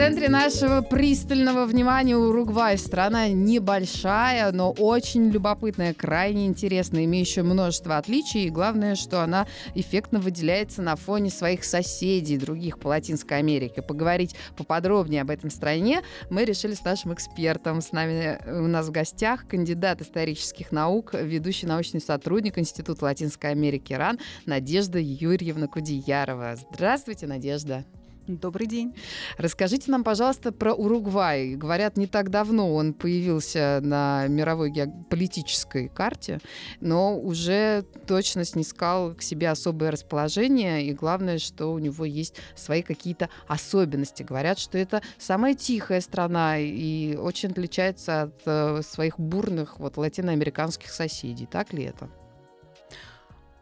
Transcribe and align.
Центре 0.00 0.30
нашего 0.30 0.80
пристального 0.80 1.66
внимания 1.66 2.16
Уругвай. 2.16 2.78
Страна 2.78 3.28
небольшая, 3.28 4.50
но 4.50 4.72
очень 4.72 5.28
любопытная, 5.28 5.92
крайне 5.92 6.46
интересная, 6.46 7.04
имеющая 7.04 7.42
множество 7.42 7.98
отличий. 7.98 8.46
И 8.46 8.50
главное, 8.50 8.94
что 8.94 9.22
она 9.22 9.46
эффектно 9.74 10.18
выделяется 10.18 10.80
на 10.80 10.96
фоне 10.96 11.28
своих 11.28 11.64
соседей, 11.64 12.38
других 12.38 12.78
по 12.78 12.88
Латинской 12.88 13.36
Америке. 13.36 13.82
Поговорить 13.82 14.34
поподробнее 14.56 15.20
об 15.20 15.28
этом 15.28 15.50
стране 15.50 16.00
мы 16.30 16.46
решили 16.46 16.72
с 16.72 16.82
нашим 16.82 17.12
экспертом. 17.12 17.82
С 17.82 17.92
нами 17.92 18.38
у 18.46 18.68
нас 18.68 18.86
в 18.86 18.92
гостях 18.92 19.46
кандидат 19.46 20.00
исторических 20.00 20.72
наук, 20.72 21.12
ведущий 21.12 21.66
научный 21.66 22.00
сотрудник 22.00 22.56
Института 22.56 23.04
Латинской 23.04 23.50
Америки 23.50 23.92
РАН 23.92 24.18
Надежда 24.46 24.98
Юрьевна 24.98 25.66
Кудеярова. 25.66 26.56
Здравствуйте, 26.56 27.26
Надежда. 27.26 27.84
Добрый 28.26 28.66
день. 28.66 28.94
Расскажите 29.38 29.90
нам, 29.90 30.04
пожалуйста, 30.04 30.52
про 30.52 30.72
Уругвай. 30.72 31.56
Говорят, 31.56 31.96
не 31.96 32.06
так 32.06 32.30
давно 32.30 32.74
он 32.74 32.92
появился 32.92 33.80
на 33.82 34.26
мировой 34.28 34.70
геополитической 34.70 35.88
карте, 35.88 36.38
но 36.80 37.18
уже 37.18 37.84
точно 38.06 38.44
снискал 38.44 39.14
к 39.14 39.22
себе 39.22 39.48
особое 39.48 39.90
расположение, 39.90 40.84
и 40.84 40.92
главное, 40.92 41.38
что 41.38 41.72
у 41.72 41.78
него 41.78 42.04
есть 42.04 42.36
свои 42.54 42.82
какие-то 42.82 43.30
особенности. 43.48 44.22
Говорят, 44.22 44.58
что 44.58 44.78
это 44.78 45.02
самая 45.18 45.54
тихая 45.54 46.00
страна 46.00 46.58
и 46.58 47.16
очень 47.16 47.50
отличается 47.50 48.22
от 48.22 48.42
э, 48.44 48.82
своих 48.82 49.18
бурных 49.18 49.80
вот, 49.80 49.96
латиноамериканских 49.96 50.90
соседей. 50.90 51.46
Так 51.46 51.72
ли 51.72 51.84
это? 51.84 52.08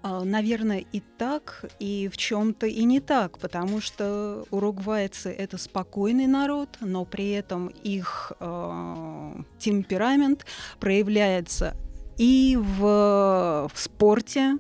А, 0.02 0.22
наверное, 0.24 0.84
и 0.92 1.00
так, 1.00 1.64
и 1.80 2.08
в 2.08 2.16
чем-то 2.16 2.66
и 2.66 2.84
не 2.84 3.00
так, 3.00 3.38
потому 3.38 3.80
что 3.80 4.44
уругвайцы 4.50 5.30
это 5.30 5.58
спокойный 5.58 6.26
народ, 6.26 6.68
но 6.80 7.04
при 7.04 7.30
этом 7.30 7.68
их 7.68 8.32
э, 8.38 9.32
темперамент 9.58 10.46
проявляется 10.78 11.74
и 12.18 12.58
в, 12.60 13.68
в 13.72 13.80
спорте, 13.80 14.58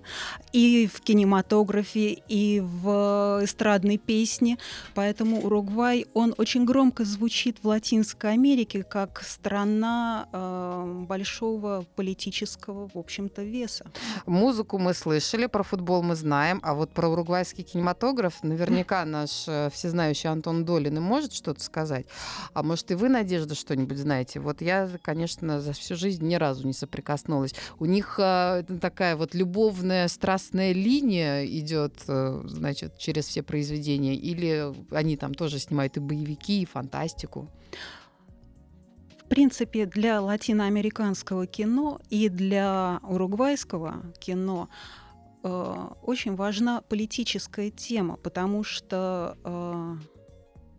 и 0.52 0.88
в 0.92 1.00
кинематографе, 1.00 2.22
и 2.28 2.60
в 2.60 3.40
эстрадной 3.42 3.98
песне. 3.98 4.58
Поэтому 4.94 5.42
Уругвай, 5.42 6.06
он 6.14 6.34
очень 6.38 6.64
громко 6.64 7.04
звучит 7.04 7.58
в 7.62 7.68
Латинской 7.68 8.32
Америке 8.32 8.82
как 8.82 9.22
страна 9.22 10.28
э, 10.32 11.04
большого 11.06 11.84
политического, 11.96 12.88
в 12.92 12.98
общем-то, 12.98 13.42
веса. 13.42 13.86
Музыку 14.26 14.78
мы 14.78 14.94
слышали, 14.94 15.46
про 15.46 15.62
футбол 15.62 16.02
мы 16.02 16.14
знаем, 16.14 16.60
а 16.62 16.74
вот 16.74 16.90
про 16.92 17.08
уругвайский 17.08 17.64
кинематограф 17.64 18.42
наверняка 18.42 19.04
наш 19.04 19.44
э, 19.46 19.70
всезнающий 19.72 20.30
Антон 20.30 20.64
Долин 20.64 21.00
может 21.02 21.32
что-то 21.32 21.62
сказать. 21.62 22.06
А 22.54 22.62
может 22.62 22.90
и 22.90 22.94
вы, 22.94 23.08
Надежда, 23.08 23.54
что-нибудь 23.54 23.98
знаете? 23.98 24.40
Вот 24.40 24.60
я, 24.60 24.88
конечно, 25.02 25.60
за 25.60 25.72
всю 25.72 25.96
жизнь 25.96 26.26
ни 26.26 26.36
разу 26.36 26.66
не 26.66 26.72
соприкоснулась. 26.72 27.47
У 27.78 27.86
них 27.86 28.18
э, 28.18 28.64
такая 28.80 29.16
вот 29.16 29.34
любовная, 29.34 30.08
страстная 30.08 30.72
линия 30.72 31.44
идет, 31.44 31.94
э, 32.08 32.42
значит, 32.44 32.98
через 32.98 33.26
все 33.26 33.42
произведения, 33.42 34.14
или 34.14 34.72
они 34.90 35.16
там 35.16 35.34
тоже 35.34 35.58
снимают 35.58 35.96
и 35.96 36.00
боевики, 36.00 36.62
и 36.62 36.66
фантастику? 36.66 37.48
В 39.24 39.28
принципе, 39.28 39.84
для 39.84 40.22
латиноамериканского 40.22 41.46
кино 41.46 42.00
и 42.08 42.30
для 42.30 42.98
уругвайского 43.02 44.02
кино 44.18 44.70
э, 45.42 45.88
очень 46.02 46.34
важна 46.34 46.80
политическая 46.80 47.70
тема, 47.70 48.16
потому 48.16 48.64
что 48.64 49.36
э, 49.44 49.96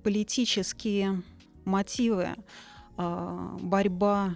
политические 0.04 1.22
мотивы, 1.64 2.30
э, 2.98 3.58
борьба 3.62 4.36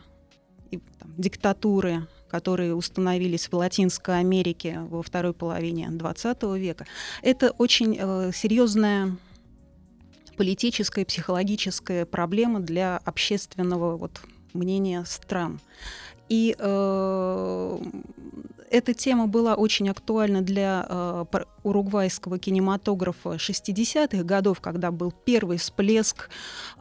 и 0.69 0.77
там, 0.99 1.13
диктатуры, 1.17 2.07
которые 2.33 2.73
установились 2.73 3.47
в 3.47 3.53
Латинской 3.53 4.19
Америке 4.19 4.79
во 4.89 5.03
второй 5.03 5.33
половине 5.33 5.85
XX 5.85 6.57
века, 6.57 6.87
это 7.21 7.51
очень 7.51 7.95
э, 7.95 8.31
серьезная 8.33 9.15
политическая 10.35 11.05
психологическая 11.05 12.07
проблема 12.07 12.59
для 12.59 12.97
общественного 13.05 13.97
вот, 13.97 14.21
мнения 14.53 15.05
стран. 15.05 15.59
И 16.27 16.55
э, 16.57 17.79
эта 18.73 18.95
тема 18.95 19.27
была 19.27 19.53
очень 19.53 19.87
актуальна 19.87 20.41
для 20.41 20.85
э, 20.89 21.25
уругвайского 21.61 22.39
кинематографа 22.39 23.35
60-х 23.35 24.23
годов, 24.23 24.61
когда 24.61 24.89
был 24.89 25.11
первый 25.11 25.57
всплеск 25.57 26.31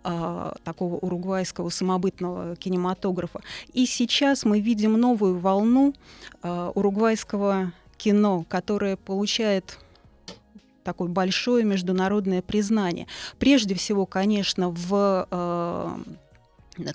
э, 0.02 0.52
такого 0.64 0.94
уругвайского 0.96 1.68
самобытного 1.68 2.56
кинематографа. 2.56 3.42
И 3.74 3.84
сейчас 3.84 4.46
мы 4.46 4.60
видим 4.60 4.94
новую 4.94 5.38
волну 5.38 5.92
э, 6.42 6.72
уругвайского 6.74 7.72
кино, 7.98 8.46
которое 8.48 8.96
получает 8.96 9.78
такое 10.84 11.08
большое 11.08 11.62
международное 11.62 12.40
признание. 12.40 13.06
Прежде 13.38 13.74
всего, 13.74 14.06
конечно, 14.06 14.70
в 14.70 15.28
э, 15.30 15.88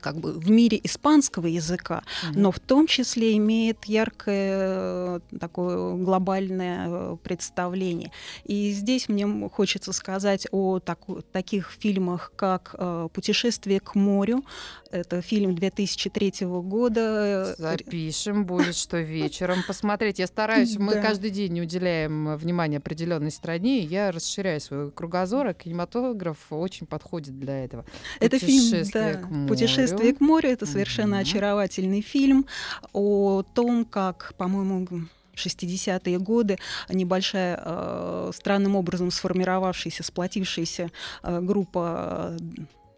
как 0.02 0.18
бы 0.18 0.34
в 0.34 0.50
мире 0.50 0.80
испанского 0.84 1.48
языка, 1.48 2.04
mm-hmm. 2.04 2.34
но 2.36 2.52
в 2.52 2.60
том 2.60 2.88
числе 2.88 3.38
имеет 3.38 3.86
яркое 3.86 4.52
э, 4.54 5.20
такое 5.40 5.96
глобальное 5.96 6.88
э, 6.90 7.18
представление. 7.24 8.12
И 8.46 8.72
здесь 8.72 9.10
мне 9.10 9.50
хочется 9.50 9.94
сказать 9.94 10.48
о 10.52 10.80
таку, 10.80 11.22
таких 11.32 11.72
фильмах, 11.80 12.32
как 12.36 12.76
э, 12.78 13.08
«Путешествие 13.14 13.80
к 13.80 13.96
морю», 13.96 14.44
это 14.92 15.22
фильм 15.22 15.56
2003 15.56 16.46
года. 16.48 17.56
Запишем, 17.58 18.46
будет 18.46 18.76
что 18.76 18.98
вечером 19.02 19.64
посмотреть. 19.68 20.20
Я 20.20 20.28
стараюсь, 20.28 20.78
мы 20.78 20.96
да. 20.96 21.02
каждый 21.02 21.30
день 21.30 21.54
не 21.54 21.62
уделяем 21.62 22.36
внимания 22.38 22.78
определенной 22.78 23.32
стране, 23.32 23.80
я 23.80 24.12
расширяю 24.12 24.62
свой 24.62 24.92
кругозор, 24.92 25.48
а 25.48 25.54
кинематограф 25.54 26.38
очень 26.52 26.88
подходит 26.88 27.40
для 27.40 27.64
этого. 27.66 27.86
Это 28.20 28.40
фильм, 28.40 28.86
да, 28.94 29.14
к 29.16 29.30
морю. 29.30 29.48
«Путешествие 29.67 30.13
к 30.13 30.22
морю»— 30.22 30.50
это 30.51 30.66
совершенно 30.66 31.19
очаровательный 31.19 32.01
фильм 32.01 32.45
о 32.94 33.44
том, 33.44 33.85
как, 33.85 34.33
по-моему, 34.38 34.88
60-е 35.35 36.17
годы 36.19 36.57
небольшая, 36.89 37.61
э, 37.63 38.31
странным 38.33 38.75
образом 38.75 39.11
сформировавшаяся, 39.11 40.03
сплотившаяся 40.03 40.89
э, 41.23 41.41
группа 41.41 42.35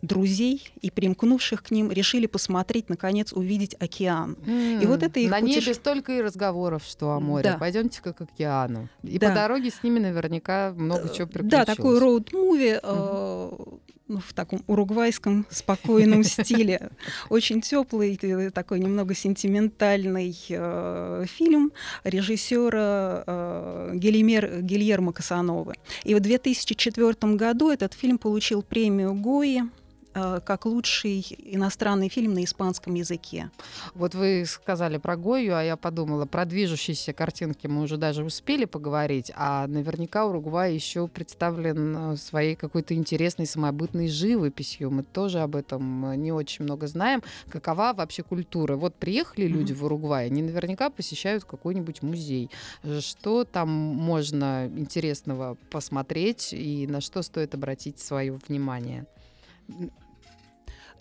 друзей 0.01 0.71
и 0.81 0.89
примкнувших 0.89 1.61
к 1.63 1.71
ним 1.71 1.91
решили 1.91 2.25
посмотреть, 2.25 2.89
наконец, 2.89 3.33
увидеть 3.33 3.75
океан. 3.79 4.37
Mm, 4.45 4.83
и 4.83 4.85
вот 4.85 5.03
это 5.03 5.19
их 5.19 5.29
На 5.29 5.39
путеше... 5.39 5.59
небе 5.59 5.73
столько 5.73 6.13
и 6.13 6.21
разговоров, 6.21 6.83
что 6.87 7.11
о 7.11 7.19
море. 7.19 7.43
Да. 7.43 7.57
Пойдемте-ка 7.57 8.13
к 8.13 8.21
океану. 8.21 8.87
И 9.03 9.19
да. 9.19 9.29
по 9.29 9.35
дороге 9.35 9.71
с 9.71 9.83
ними 9.83 9.99
наверняка 9.99 10.73
много 10.75 11.09
чего 11.09 11.27
приключилось. 11.27 11.65
Да, 11.65 11.75
такой 11.75 11.99
роуд-муви 11.99 12.79
э, 12.81 13.51
ну, 14.09 14.19
в 14.19 14.33
таком 14.33 14.63
уругвайском 14.67 15.45
спокойном 15.49 16.23
стиле. 16.25 16.89
Очень 17.29 17.61
теплый, 17.61 18.17
такой 18.53 18.79
немного 18.79 19.13
сентиментальный 19.13 20.35
э, 20.49 21.25
фильм 21.27 21.71
режиссера 22.03 23.23
э, 23.25 23.91
Гильермо 23.93 25.13
Касановы. 25.13 25.75
И 26.03 26.15
в 26.15 26.19
2004 26.19 27.35
году 27.35 27.69
этот 27.69 27.93
фильм 27.93 28.17
получил 28.17 28.63
премию 28.63 29.13
Гои 29.13 29.61
Э, 29.61 29.78
как 30.13 30.65
лучший 30.65 31.25
иностранный 31.39 32.09
фильм 32.09 32.33
на 32.33 32.43
испанском 32.43 32.93
языке. 32.95 33.51
Вот 33.93 34.15
вы 34.15 34.43
сказали 34.45 34.97
про 34.97 35.15
Гою, 35.15 35.55
а 35.55 35.63
я 35.63 35.77
подумала, 35.77 36.25
про 36.25 36.45
движущиеся 36.45 37.13
картинки 37.13 37.67
мы 37.67 37.81
уже 37.83 37.97
даже 37.97 38.23
успели 38.23 38.65
поговорить, 38.65 39.31
а 39.35 39.67
наверняка 39.67 40.25
Уругвай 40.25 40.73
еще 40.73 41.07
представлен 41.07 42.13
э, 42.13 42.17
своей 42.17 42.55
какой-то 42.55 42.93
интересной 42.93 43.45
самобытной 43.45 44.07
живописью. 44.07 44.91
Мы 44.91 45.03
тоже 45.03 45.39
об 45.39 45.55
этом 45.55 46.11
э, 46.11 46.15
не 46.15 46.31
очень 46.31 46.65
много 46.65 46.87
знаем. 46.87 47.21
Какова 47.49 47.93
вообще 47.95 48.23
культура? 48.23 48.75
Вот 48.75 48.95
приехали 48.95 49.47
люди 49.47 49.73
mm-hmm. 49.73 49.75
в 49.75 49.85
Уругвай, 49.85 50.25
они 50.27 50.41
наверняка 50.41 50.89
посещают 50.89 51.45
какой-нибудь 51.45 52.01
музей. 52.01 52.49
Что 52.99 53.43
там 53.43 53.69
можно 53.69 54.67
интересного 54.67 55.57
посмотреть 55.69 56.53
и 56.53 56.87
на 56.87 57.01
что 57.01 57.21
стоит 57.21 57.53
обратить 57.53 57.99
свое 57.99 58.39
внимание? 58.47 59.05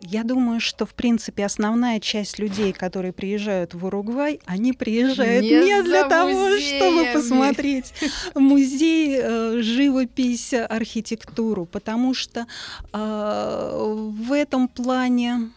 Я 0.00 0.22
думаю, 0.22 0.60
что, 0.60 0.86
в 0.86 0.94
принципе, 0.94 1.44
основная 1.44 1.98
часть 1.98 2.38
людей, 2.38 2.72
которые 2.72 3.12
приезжают 3.12 3.74
в 3.74 3.84
Уругвай, 3.84 4.40
они 4.46 4.72
приезжают 4.72 5.42
не, 5.42 5.50
не 5.50 5.82
для 5.82 6.08
того, 6.08 6.30
музеями. 6.30 6.76
чтобы 6.76 7.12
посмотреть 7.12 7.92
музей, 8.36 9.18
э, 9.20 9.60
живопись, 9.60 10.54
архитектуру, 10.54 11.66
потому 11.66 12.14
что 12.14 12.46
э, 12.92 13.94
в 14.10 14.32
этом 14.32 14.68
плане 14.68 15.50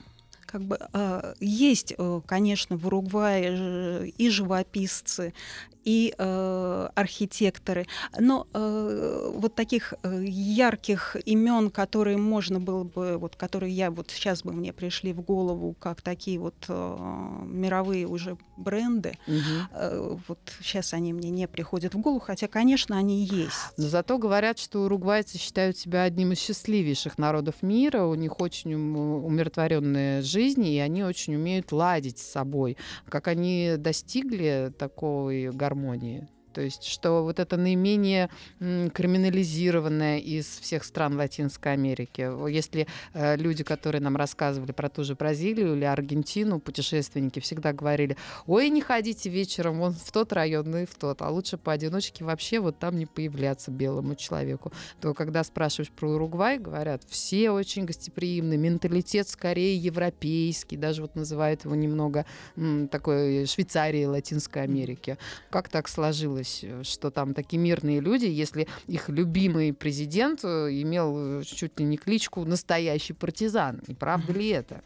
как 0.47 0.63
бы 0.63 0.77
э, 0.91 1.33
есть, 1.39 1.93
э, 1.97 2.21
конечно, 2.25 2.77
в 2.77 2.87
Уругвае 2.87 4.09
и 4.09 4.29
живописцы, 4.29 5.33
и 5.83 6.13
э, 6.17 6.89
архитекторы. 6.95 7.87
Но 8.19 8.47
э, 8.53 9.31
вот 9.33 9.55
таких 9.55 9.93
э, 10.03 10.23
ярких 10.25 11.17
имен, 11.25 11.69
которые 11.69 12.17
можно 12.17 12.59
было 12.59 12.83
бы, 12.83 13.17
вот 13.17 13.35
которые 13.35 13.73
я 13.73 13.91
вот 13.91 14.11
сейчас 14.11 14.43
бы 14.43 14.53
мне 14.53 14.73
пришли 14.73 15.13
в 15.13 15.21
голову, 15.21 15.75
как 15.79 16.01
такие 16.01 16.39
вот 16.39 16.55
э, 16.67 16.97
мировые 17.45 18.07
уже 18.07 18.37
бренды, 18.57 19.17
угу. 19.27 19.35
э, 19.73 20.17
вот 20.27 20.39
сейчас 20.61 20.93
они 20.93 21.13
мне 21.13 21.29
не 21.29 21.47
приходят 21.47 21.93
в 21.93 21.99
голову, 21.99 22.19
хотя, 22.19 22.47
конечно, 22.47 22.97
они 22.97 23.25
есть. 23.25 23.55
Но 23.77 23.87
зато 23.87 24.17
говорят, 24.17 24.59
что 24.59 24.83
уругвайцы 24.83 25.37
считают 25.37 25.77
себя 25.77 26.03
одним 26.03 26.33
из 26.33 26.39
счастливейших 26.39 27.17
народов 27.17 27.55
мира, 27.61 28.03
у 28.03 28.15
них 28.15 28.39
очень 28.39 28.73
умиротворенная 28.73 30.21
жизнь, 30.21 30.65
и 30.65 30.79
они 30.79 31.03
очень 31.03 31.35
умеют 31.35 31.71
ладить 31.71 32.19
с 32.19 32.31
собой. 32.31 32.77
Как 33.09 33.27
они 33.27 33.75
достигли 33.77 34.71
такой 34.77 35.49
гармонии? 35.49 35.70
гармонии. 35.71 36.27
То 36.53 36.62
есть, 36.62 36.83
что 36.83 37.24
вот 37.24 37.39
это 37.39 37.57
наименее 37.57 38.30
криминализированное 38.59 40.19
из 40.19 40.45
всех 40.45 40.83
стран 40.83 41.18
Латинской 41.18 41.74
Америки. 41.74 42.30
Если 42.50 42.88
э, 43.13 43.38
люди, 43.38 43.63
которые 43.63 44.01
нам 44.01 44.15
рассказывали 44.15 44.71
про 44.71 44.89
ту 44.89 45.03
же 45.03 45.15
Бразилию 45.15 45.75
или 45.75 45.86
Аргентину, 45.86 46.59
путешественники 46.59 47.39
всегда 47.39 47.74
говорили, 47.74 48.18
ой, 48.48 48.69
не 48.69 48.81
ходите 48.81 49.30
вечером 49.30 49.80
вон 49.80 49.94
в 49.94 50.12
тот 50.12 50.33
район, 50.33 50.69
ну 50.69 50.77
и 50.80 50.86
в 50.86 50.95
тот, 50.95 51.21
а 51.21 51.30
лучше 51.30 51.57
поодиночке 51.57 52.24
вообще 52.24 52.59
вот 52.59 52.80
там 52.80 52.98
не 52.98 53.06
появляться 53.06 53.71
белому 53.71 54.15
человеку. 54.15 54.71
То 55.00 55.13
когда 55.13 55.44
спрашиваешь 55.44 55.92
про 55.92 56.09
Уругвай, 56.09 56.57
говорят, 56.57 57.03
все 57.07 57.51
очень 57.51 57.86
гостеприимны, 57.86 58.57
менталитет 58.57 59.27
скорее 59.27 59.77
европейский, 59.77 60.77
даже 60.77 61.01
вот 61.01 61.15
называют 61.15 61.65
его 61.65 61.75
немного 61.75 62.25
м, 62.56 62.88
такой 62.88 63.45
Швейцарией 63.45 64.06
Латинской 64.06 64.63
Америки. 64.63 65.18
Как 65.50 65.69
так 65.69 65.88
сложилось? 65.88 66.40
Случилось, 66.43 66.59
э, 66.63 66.83
что 66.83 67.11
там 67.11 67.33
такие 67.33 67.59
мирные 67.59 67.99
люди, 67.99 68.25
если 68.25 68.67
их 68.88 69.09
любимый 69.09 69.73
президент 69.73 70.43
э, 70.43 70.69
имел 70.81 71.41
э, 71.41 71.43
чуть 71.43 71.79
ли 71.79 71.85
не 71.85 71.97
кличку 71.97 72.45
«настоящий 72.45 73.13
партизан». 73.13 73.81
И 73.88 73.93
правда 73.93 74.33
ли 74.33 74.49
это? 74.49 74.81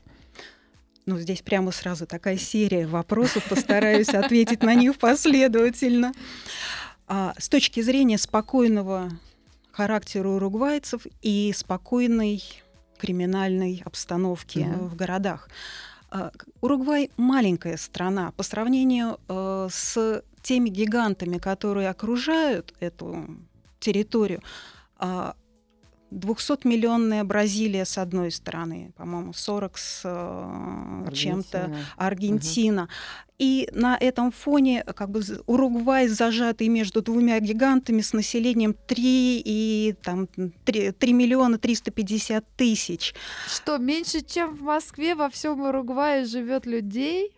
Ну, 1.05 1.19
здесь 1.19 1.41
прямо 1.41 1.71
сразу 1.71 2.07
такая 2.07 2.37
серия 2.37 2.87
вопросов, 2.87 3.47
постараюсь 3.47 4.09
ответить 4.09 4.63
на 4.63 4.73
них 4.73 4.97
последовательно. 4.97 6.13
А, 7.07 7.35
с 7.37 7.47
точки 7.47 7.81
зрения 7.81 8.17
спокойного 8.17 9.11
характера 9.71 10.27
уругвайцев 10.29 11.05
и 11.21 11.53
спокойной 11.55 12.41
криминальной 12.97 13.83
обстановки 13.85 14.59
mm-hmm. 14.59 14.87
в 14.87 14.95
городах. 14.95 15.47
А, 16.09 16.31
Уругвай 16.61 17.11
маленькая 17.17 17.77
страна 17.77 18.31
по 18.31 18.41
сравнению 18.41 19.19
с 19.69 20.23
теми 20.45 20.69
гигантами, 20.69 21.39
которые 21.39 21.89
окружают 21.89 22.73
эту 22.79 23.25
территорию, 23.79 24.41
200-миллионная 26.11 27.21
а, 27.21 27.23
Бразилия 27.23 27.83
с 27.83 27.97
одной 27.97 28.31
стороны, 28.31 28.93
по-моему, 28.95 29.33
40 29.33 29.77
с 29.77 30.01
э, 30.05 31.11
чем-то 31.13 31.75
Аргентина. 31.97 32.83
Угу. 32.83 32.89
И 33.39 33.67
на 33.73 33.97
этом 33.99 34.31
фоне 34.31 34.83
как 34.83 35.09
бы 35.09 35.21
Уругвай 35.47 36.07
зажатый 36.07 36.67
между 36.67 37.01
двумя 37.01 37.39
гигантами 37.39 38.01
с 38.01 38.13
населением 38.13 38.73
3 38.73 39.41
и 39.43 39.95
там 40.03 40.27
3, 40.65 40.91
3 40.91 41.13
миллиона 41.13 41.57
350 41.57 42.45
тысяч. 42.55 43.15
Что, 43.47 43.77
меньше, 43.77 44.21
чем 44.21 44.55
в 44.55 44.61
Москве 44.61 45.15
во 45.15 45.29
всем 45.29 45.61
Уругвае 45.61 46.25
живет 46.25 46.67
людей? 46.67 47.33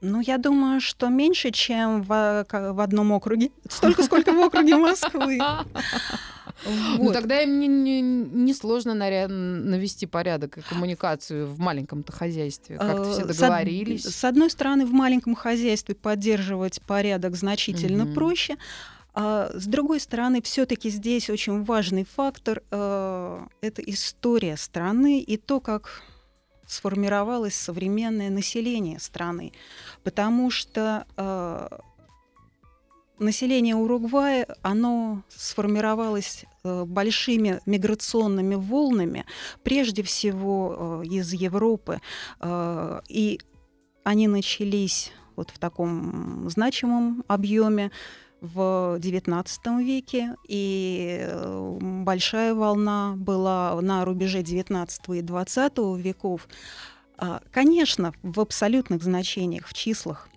Ну, 0.00 0.20
я 0.20 0.38
думаю, 0.38 0.80
что 0.80 1.08
меньше, 1.08 1.50
чем 1.50 2.02
в, 2.02 2.46
в 2.50 2.80
одном 2.80 3.12
округе. 3.12 3.50
Столько, 3.68 4.02
сколько 4.02 4.32
в 4.32 4.38
округе 4.38 4.76
Москвы. 4.76 5.38
Вот. 6.64 6.98
Ну 6.98 7.12
тогда 7.12 7.42
им 7.42 7.60
не, 7.60 7.68
не, 7.68 8.00
не 8.00 8.54
наря... 8.94 9.28
навести 9.28 10.06
порядок 10.06 10.56
и 10.56 10.62
коммуникацию 10.62 11.46
в 11.46 11.58
маленьком-то 11.58 12.12
хозяйстве. 12.12 12.78
Как-то 12.78 13.12
все 13.12 13.22
э, 13.22 13.26
договорились. 13.26 14.04
С, 14.04 14.16
с 14.16 14.24
одной 14.24 14.48
стороны, 14.48 14.86
в 14.86 14.92
маленьком 14.92 15.34
хозяйстве 15.34 15.94
поддерживать 15.94 16.80
порядок 16.82 17.36
значительно 17.36 18.04
угу. 18.04 18.14
проще. 18.14 18.56
А 19.12 19.50
с 19.54 19.66
другой 19.66 20.00
стороны, 20.00 20.42
все-таки 20.42 20.90
здесь 20.90 21.30
очень 21.30 21.62
важный 21.62 22.04
фактор 22.04 22.62
э, 22.70 23.46
это 23.60 23.82
история 23.82 24.56
страны 24.56 25.20
и 25.20 25.36
то, 25.36 25.60
как 25.60 26.02
сформировалось 26.66 27.54
современное 27.54 28.30
население 28.30 28.98
страны, 28.98 29.52
потому 30.02 30.50
что 30.50 31.06
э, 31.16 31.68
население 33.18 33.74
Уругвая, 33.74 34.46
оно 34.62 35.22
сформировалось 35.28 36.44
э, 36.64 36.84
большими 36.84 37.60
миграционными 37.66 38.54
волнами, 38.54 39.24
прежде 39.62 40.02
всего 40.02 41.02
э, 41.02 41.06
из 41.06 41.32
Европы, 41.32 42.00
э, 42.40 43.00
и 43.08 43.40
они 44.04 44.28
начались 44.28 45.12
вот 45.34 45.50
в 45.50 45.58
таком 45.58 46.48
значимом 46.48 47.24
объеме 47.28 47.90
в 48.54 48.98
XIX 48.98 49.82
веке, 49.82 50.36
и 50.48 51.18
э, 51.20 51.78
большая 51.80 52.54
волна 52.54 53.14
была 53.16 53.80
на 53.80 54.04
рубеже 54.04 54.40
XIX 54.40 54.88
и 55.08 55.22
XX 55.22 56.00
веков. 56.00 56.48
А, 57.18 57.40
конечно, 57.50 58.12
в 58.22 58.40
абсолютных 58.40 59.02
значениях, 59.02 59.66
в 59.66 59.74
числах 59.74 60.28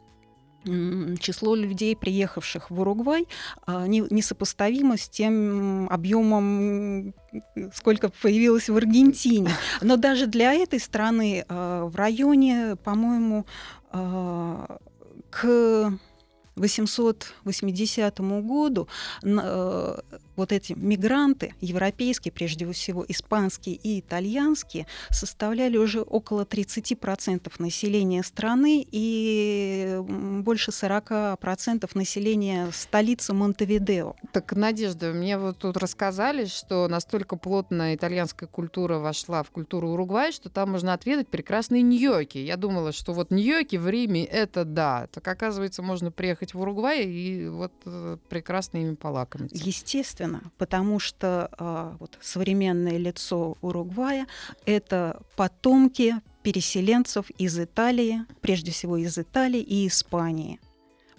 число 1.20 1.56
людей, 1.56 1.96
приехавших 1.96 2.70
в 2.70 2.80
Уругвай, 2.80 3.28
а, 3.66 3.88
несопоставимо 3.88 4.98
с 4.98 5.08
тем 5.08 5.88
объемом, 5.90 7.14
сколько 7.74 8.10
появилось 8.10 8.70
в 8.70 8.76
Аргентине. 8.76 9.52
Но 9.82 9.96
даже 9.96 10.28
для 10.28 10.54
этой 10.54 10.80
страны 10.80 11.46
а, 11.48 11.86
в 11.86 11.96
районе, 11.96 12.76
по-моему, 12.84 13.46
к 15.32 15.94
880 16.60 18.20
году 18.42 18.88
э, 19.24 20.00
вот 20.40 20.54
эти 20.54 20.72
мигранты, 20.72 21.54
европейские, 21.60 22.32
прежде 22.32 22.72
всего 22.72 23.06
испанские 23.08 23.76
и 23.76 24.00
итальянские, 24.00 24.88
составляли 25.10 25.76
уже 25.76 26.02
около 26.02 26.44
30% 26.46 27.52
населения 27.60 28.24
страны 28.24 28.88
и 28.90 30.00
больше 30.00 30.72
40% 30.72 31.90
населения 31.94 32.70
столицы 32.72 33.34
Монтевидео. 33.34 34.16
Так, 34.32 34.54
Надежда, 34.54 35.12
мне 35.12 35.38
вот 35.38 35.58
тут 35.58 35.76
рассказали, 35.76 36.46
что 36.46 36.88
настолько 36.88 37.36
плотно 37.36 37.94
итальянская 37.94 38.48
культура 38.48 38.98
вошла 38.98 39.44
в 39.44 39.52
культуру 39.52 39.90
Уругвая, 39.90 40.32
что 40.32 40.50
там 40.50 40.72
можно 40.72 40.94
отведать 40.94 41.28
прекрасные 41.28 41.82
ньоки. 41.82 42.38
Я 42.38 42.56
думала, 42.56 42.94
что 42.94 43.12
вот 43.12 43.30
ньоки 43.30 43.76
в 43.76 43.90
Риме— 43.90 44.24
это 44.26 44.64
да. 44.64 45.08
Так 45.12 45.28
оказывается, 45.28 45.84
можно 45.84 46.12
приехать 46.12 46.54
в 46.54 46.62
Уругвай 46.62 47.04
и 47.04 47.50
вот 47.50 47.74
э, 47.86 48.18
прекрасно 48.30 48.78
ими 48.78 48.96
полакомиться. 48.96 49.62
Естественно 49.62 50.29
Путина, 50.30 50.52
потому 50.58 51.00
что 51.00 51.50
э, 51.58 51.96
вот, 52.00 52.18
современное 52.22 52.98
лицо 52.98 53.58
Уругвая— 53.62 54.28
это 54.66 55.22
потомки 55.36 56.16
переселенцев 56.44 57.30
из 57.32 57.60
Италии, 57.60 58.26
прежде 58.42 58.72
всего 58.72 58.98
из 58.98 59.18
Италии 59.18 59.62
и 59.62 59.88
Испании. 59.88 60.60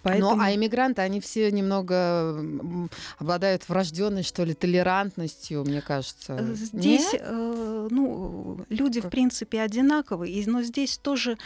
Поэтому... 0.02 0.36
Ну, 0.36 0.42
а 0.42 0.54
иммигранты, 0.54 1.02
они 1.02 1.20
все 1.20 1.50
немного 1.50 2.42
обладают 3.18 3.68
врожденной, 3.68 4.22
что 4.22 4.44
ли, 4.44 4.54
толерантностью, 4.54 5.62
мне 5.64 5.80
кажется. 5.82 6.36
Э, 6.38 6.54
здесь, 6.54 7.10
э, 7.12 7.88
ну, 7.90 8.58
люди, 8.68 9.00
как? 9.00 9.08
в 9.08 9.10
принципе, 9.10 9.60
одинаковые, 9.60 10.44
но 10.46 10.62
здесь 10.62 10.98
тоже 10.98 11.36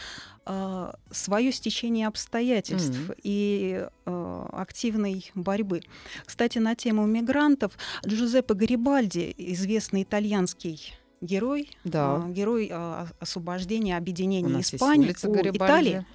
э, 0.47 0.93
свое 1.11 1.53
стечение 1.53 2.07
обстоятельств 2.07 2.97
mm-hmm. 2.97 3.21
и 3.23 3.87
э, 4.07 4.47
активной 4.53 5.31
борьбы. 5.35 5.83
Кстати, 6.25 6.59
на 6.59 6.75
тему 6.75 7.07
мигрантов 7.07 7.73
Джузеппе 8.07 8.55
Гарибальди, 8.55 9.35
известный 9.37 10.05
итальянский 10.05 10.95
герой, 11.21 11.71
да. 11.85 12.23
э, 12.25 12.33
герой 12.33 12.69
э, 12.71 13.07
освобождения, 13.19 13.97
объединения 13.97 14.61
Испании, 14.61 15.11
Италии. 15.11 16.07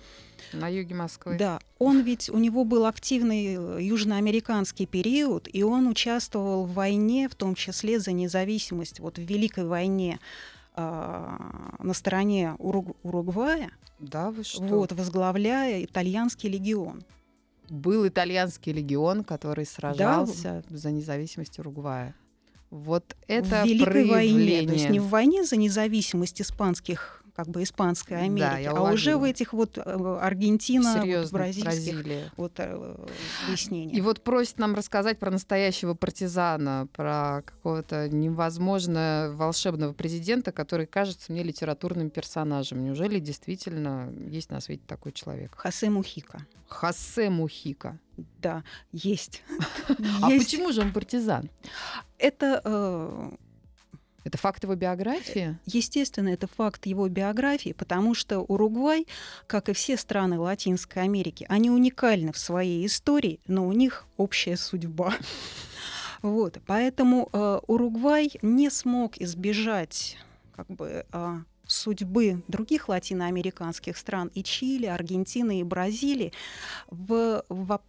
На 0.54 0.68
юге 0.68 0.96
Москвы. 0.96 1.38
Да, 1.38 1.60
он 1.78 2.02
ведь, 2.02 2.30
у 2.30 2.38
него 2.38 2.64
был 2.66 2.86
активный 2.86 3.56
э, 3.58 3.78
южноамериканский 3.82 4.86
период, 4.86 5.48
и 5.52 5.64
он 5.64 5.88
участвовал 5.88 6.66
в 6.66 6.74
войне, 6.74 7.28
в 7.30 7.36
том 7.36 7.56
числе 7.56 8.00
за 8.00 8.12
независимость, 8.12 9.00
вот 9.00 9.18
в 9.18 9.22
Великой 9.22 9.66
войне 9.66 10.20
а, 10.76 11.76
на 11.80 11.94
стороне 11.94 12.56
Уруг- 12.60 12.96
Уругвая, 13.04 13.70
Да, 14.00 14.32
вы 14.32 14.44
что? 14.44 14.62
вот, 14.64 14.92
возглавляя 14.94 15.84
итальянский 15.84 16.50
легион. 16.50 17.04
Был 17.70 18.08
итальянский 18.08 18.72
легион, 18.72 19.24
который 19.24 19.66
сражался 19.66 20.64
за 20.70 20.92
независимость 20.92 21.60
Уругвая. 21.60 22.16
Вот 22.72 23.16
это 23.28 23.64
в 23.64 23.66
Великой 23.66 24.06
войне, 24.06 24.68
то 24.68 24.74
есть 24.74 24.86
проявление. 24.86 24.90
не 24.90 25.00
в 25.00 25.10
войне 25.10 25.44
за 25.44 25.56
независимость 25.58 26.42
испанских 26.42 27.19
как 27.40 27.48
бы 27.48 27.64
испанской 27.64 28.18
Да, 28.18 28.24
Америки, 28.24 28.64
я 28.64 28.72
а 28.72 28.92
уже 28.92 29.16
в 29.16 29.24
этих 29.24 29.54
вот 29.54 29.78
э, 29.78 30.18
Аргентина, 30.22 30.96
вот 31.06 31.32
бразильских 31.32 31.64
Бразилия. 31.64 32.32
вот 32.36 32.52
э, 32.58 33.08
выяснений. 33.48 33.96
И 33.96 34.02
вот 34.02 34.26
просит 34.26 34.60
нам 34.60 34.76
рассказать 34.76 35.20
про 35.20 35.32
настоящего 35.32 35.94
партизана, 35.94 36.90
про 36.92 37.44
какого-то 37.46 38.10
невозможно 38.10 39.32
волшебного 39.34 39.94
президента, 39.94 40.52
который 40.52 40.86
кажется 40.86 41.32
мне 41.32 41.44
литературным 41.44 42.10
персонажем. 42.10 42.84
Неужели 42.84 43.20
действительно 43.20 44.12
есть 44.28 44.52
на 44.52 44.60
свете 44.60 44.84
такой 44.86 45.14
человек? 45.14 45.54
Хосе 45.56 45.90
Мухика. 45.90 46.46
Хосе 46.68 47.30
Мухика. 47.30 47.98
Да, 48.42 48.66
есть. 48.92 49.44
А 50.22 50.28
почему 50.28 50.74
же 50.74 50.82
он 50.82 50.92
партизан? 50.92 51.50
Это 52.18 52.62
э, 52.66 53.32
Это 54.24 54.38
факт 54.38 54.64
его 54.64 54.76
биографии? 54.76 55.58
Естественно, 55.66 56.30
это 56.30 56.48
факт 56.48 56.86
его 56.86 57.08
биографии, 57.08 57.74
потому 57.74 58.14
что 58.14 58.40
Уругвай, 58.40 59.08
как 59.48 59.70
и 59.70 59.74
все 59.74 59.98
страны 59.98 60.40
Латинской 60.40 61.04
Америки, 61.04 61.46
они 61.50 61.70
уникальны 61.70 62.34
в 62.34 62.38
своей 62.38 62.86
истории, 62.86 63.40
но 63.48 63.68
у 63.68 63.72
них 63.72 64.06
общая 64.18 64.58
судьба. 64.58 65.14
Вот, 66.22 66.58
поэтому 66.68 67.30
э, 67.32 67.60
Уругвай 67.68 68.30
не 68.42 68.70
смог 68.70 69.18
избежать 69.20 70.18
как 70.54 70.68
бы 70.68 71.06
а, 71.14 71.44
судьбы 71.66 72.44
других 72.50 72.90
латиноамериканских 72.90 73.98
стран 73.98 74.30
и 74.34 74.44
Чили, 74.44 74.88
Аргентины 74.88 75.62
и 75.62 75.64
Бразилии 75.64 76.34
в, 76.88 77.46
в, 77.48 77.82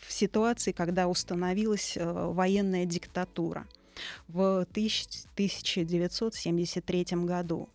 в 0.00 0.12
ситуации, 0.12 0.72
когда 0.72 1.08
установилась 1.08 1.96
э, 1.96 2.04
военная 2.04 2.84
диктатура 2.84 3.66
в 4.28 4.66
тысяч- 4.72 5.24
1973 5.34 7.24
году. 7.24 7.68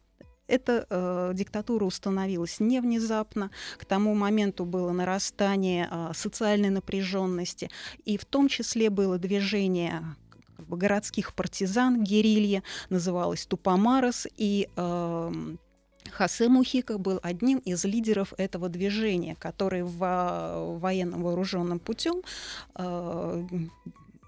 Эта 0.48 0.86
э, 0.89 1.32
диктатура 1.34 1.86
установилась 1.86 2.60
не 2.60 2.79
внезапно. 2.79 3.50
К 3.77 3.86
тому 3.86 4.13
моменту 4.13 4.65
было 4.65 4.91
нарастание 4.91 5.89
э, 5.91 6.12
социальной 6.13 6.70
напряженности, 6.70 7.72
и 8.05 8.17
в 8.17 8.25
том 8.25 8.48
числе 8.48 8.89
было 8.91 9.17
движение 9.17 10.03
как 10.58 10.67
бы, 10.67 10.77
городских 10.77 11.34
партизан, 11.34 12.03
герилья, 12.03 12.62
называлось 12.89 13.46
Тупомарос, 13.48 14.27
и 14.38 14.70
эм, 14.75 15.60
Хосе 16.12 16.48
Мухика 16.48 16.98
был 16.98 17.20
одним 17.24 17.58
из 17.60 17.84
лидеров 17.84 18.34
этого 18.38 18.70
движения, 18.70 19.36
который 19.36 19.82
в 19.84 19.98
во- 19.98 20.77
военном 20.77 21.24
вооруженном 21.24 21.79
путем 21.79 22.22
э, 22.75 23.48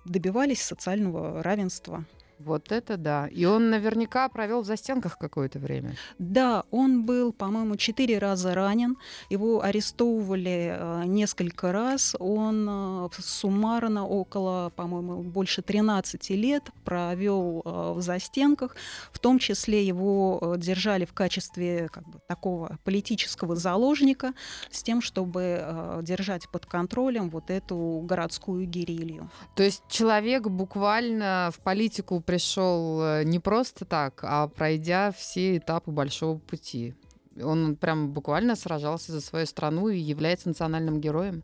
добивались 0.08 0.62
социального 0.62 1.42
равенства 1.44 2.06
Вот 2.40 2.72
это 2.72 2.98
да. 2.98 3.28
И 3.28 3.46
он 3.46 3.72
наверняка 3.72 4.30
провел 4.30 4.62
в 4.62 4.66
застенках 4.66 5.18
какое-то 5.18 5.58
время. 5.58 5.96
Да, 6.20 6.64
он 6.70 7.04
был, 7.04 7.34
по-моему, 7.34 7.78
четыре 7.78 8.20
раза 8.20 8.54
ранен. 8.54 8.98
Его 9.30 9.64
арестовывали 9.64 10.78
э, 10.78 11.04
несколько 11.06 11.72
раз. 11.72 12.16
Он 12.20 12.68
э, 12.70 13.10
суммарно 13.18 14.06
около, 14.08 14.72
по-моему, 14.76 15.24
больше 15.24 15.64
13 15.64 16.30
лет 16.32 16.70
провел 16.84 17.64
э, 17.66 17.94
в 17.96 18.02
застенках. 18.02 18.76
В 19.12 19.18
том 19.18 19.40
числе 19.40 19.84
его 19.84 20.56
держали 20.58 21.06
в 21.06 21.14
качестве 21.14 21.90
как 21.92 22.08
бы, 22.08 22.20
такого 22.28 22.78
политического 22.84 23.56
заложника 23.56 24.34
с 24.70 24.84
тем, 24.84 25.02
чтобы 25.02 26.02
держать 26.04 26.50
под 26.50 26.66
контролем 26.66 27.30
вот 27.30 27.50
эту 27.50 28.02
городскую 28.06 28.66
герилью. 28.66 29.30
То 29.56 29.64
есть 29.64 29.82
человек 29.90 30.48
буквально 30.48 31.50
в 31.54 31.60
политику 31.62 32.22
пришел 32.28 33.02
э, 33.02 33.24
не 33.24 33.40
просто 33.40 33.86
так, 33.86 34.20
а 34.22 34.48
пройдя 34.50 35.12
все 35.12 35.58
этапы 35.58 35.92
большого 35.92 36.38
пути. 36.38 36.94
Он 37.42 37.76
прям 37.76 38.12
буквально 38.12 38.56
сражался 38.56 39.12
за 39.12 39.22
свою 39.22 39.46
страну 39.46 39.88
и 39.88 39.98
является 39.98 40.50
национальным 40.50 41.00
героем. 41.00 41.44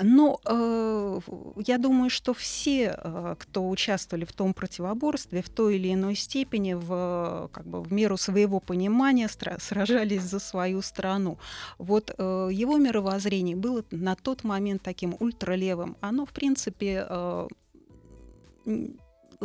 Но 0.00 0.40
э, 0.44 1.20
я 1.66 1.78
думаю, 1.78 2.10
что 2.10 2.34
все, 2.34 2.96
э, 2.96 3.34
кто 3.38 3.68
участвовали 3.68 4.24
в 4.24 4.32
том 4.32 4.54
противоборстве, 4.54 5.42
в 5.42 5.48
той 5.48 5.76
или 5.76 5.92
иной 5.92 6.14
степени, 6.14 6.74
в, 6.74 7.50
как 7.52 7.66
бы, 7.66 7.82
в 7.82 7.92
меру 7.92 8.16
своего 8.16 8.60
понимания 8.60 9.28
сражались 9.28 10.22
за 10.22 10.38
свою 10.38 10.82
страну. 10.82 11.38
Вот 11.78 12.14
э, 12.16 12.48
его 12.52 12.76
мировоззрение 12.78 13.56
было 13.56 13.84
на 13.90 14.14
тот 14.14 14.44
момент 14.44 14.82
таким 14.82 15.16
ультралевым. 15.18 15.96
Оно, 16.00 16.26
в 16.26 16.30
принципе, 16.30 17.06
э, 17.08 17.48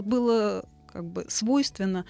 было 0.01 0.65
как 0.87 1.05
бы 1.05 1.25
свойственно 1.27 2.05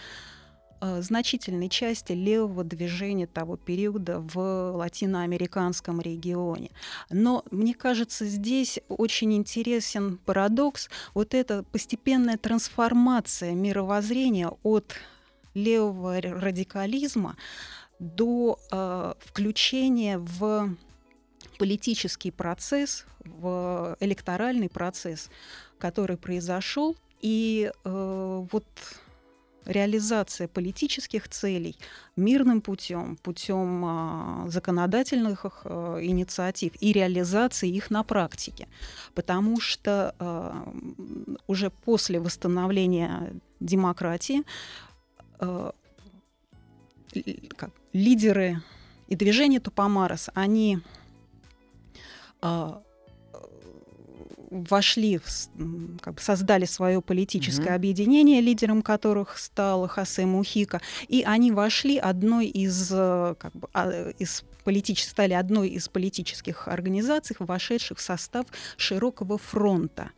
э, 0.79 1.01
значительной 1.01 1.69
части 1.69 2.13
левого 2.13 2.63
движения 2.63 3.27
того 3.27 3.57
периода 3.57 4.19
в 4.19 4.71
латиноамериканском 4.75 5.99
регионе. 6.01 6.71
Но 7.09 7.43
мне 7.51 7.73
кажется, 7.73 8.25
здесь 8.25 8.79
очень 8.87 9.33
интересен 9.33 10.17
парадокс, 10.25 10.89
вот 11.13 11.33
эта 11.33 11.63
постепенная 11.63 12.37
трансформация 12.37 13.53
мировоззрения 13.53 14.51
от 14.63 14.95
левого 15.53 16.21
радикализма 16.21 17.35
до 17.99 18.59
э, 18.71 19.13
включения 19.19 20.19
в 20.19 20.75
политический 21.57 22.31
процесс, 22.31 23.05
в 23.25 23.97
электоральный 23.99 24.69
процесс, 24.69 25.29
который 25.79 26.17
произошел, 26.17 26.95
и 27.21 27.71
э, 27.83 28.45
вот 28.51 28.65
реализация 29.67 30.47
политических 30.47 31.27
целей 31.27 31.77
мирным 32.15 32.61
путем, 32.61 33.17
путем 33.17 33.83
а, 33.85 34.45
законодательных 34.47 35.45
а, 35.45 35.99
инициатив 36.01 36.71
и 36.79 36.93
реализации 36.93 37.69
их 37.69 37.91
на 37.91 38.03
практике. 38.03 38.67
Потому 39.13 39.59
что 39.59 40.15
а, 40.19 40.73
уже 41.47 41.69
после 41.69 42.19
восстановления 42.19 43.33
демократии 43.59 44.43
ли- 47.13 47.49
как, 47.55 47.71
лидеры 47.93 48.61
и 49.07 49.15
движение 49.15 49.59
Тупомарос, 49.59 50.29
они 50.33 50.79
вошли, 54.49 55.17
в, 55.17 55.99
как 56.01 56.15
бы 56.15 56.21
создали 56.21 56.65
свое 56.65 57.01
политическое 57.01 57.69
Мгм. 57.69 57.75
объединение, 57.75 58.41
лидером 58.41 58.81
которых 58.81 59.37
стал 59.37 59.87
Хосе 59.87 60.25
Мухика, 60.25 60.81
и 61.07 61.23
они 61.23 61.51
вошли 61.51 61.97
одной 61.97 62.47
из, 62.47 62.89
э, 62.91 63.35
как 63.37 63.53
бы, 63.53 63.67
а, 63.73 64.09
из 64.19 64.43
политич... 64.63 65.03
стали 65.05 65.33
одной 65.33 65.69
из 65.69 65.87
политических 65.89 66.67
организаций, 66.67 67.35
вошедших 67.39 67.97
в 67.97 68.01
состав 68.01 68.45
широкого 68.77 69.37
фронта. 69.37 70.11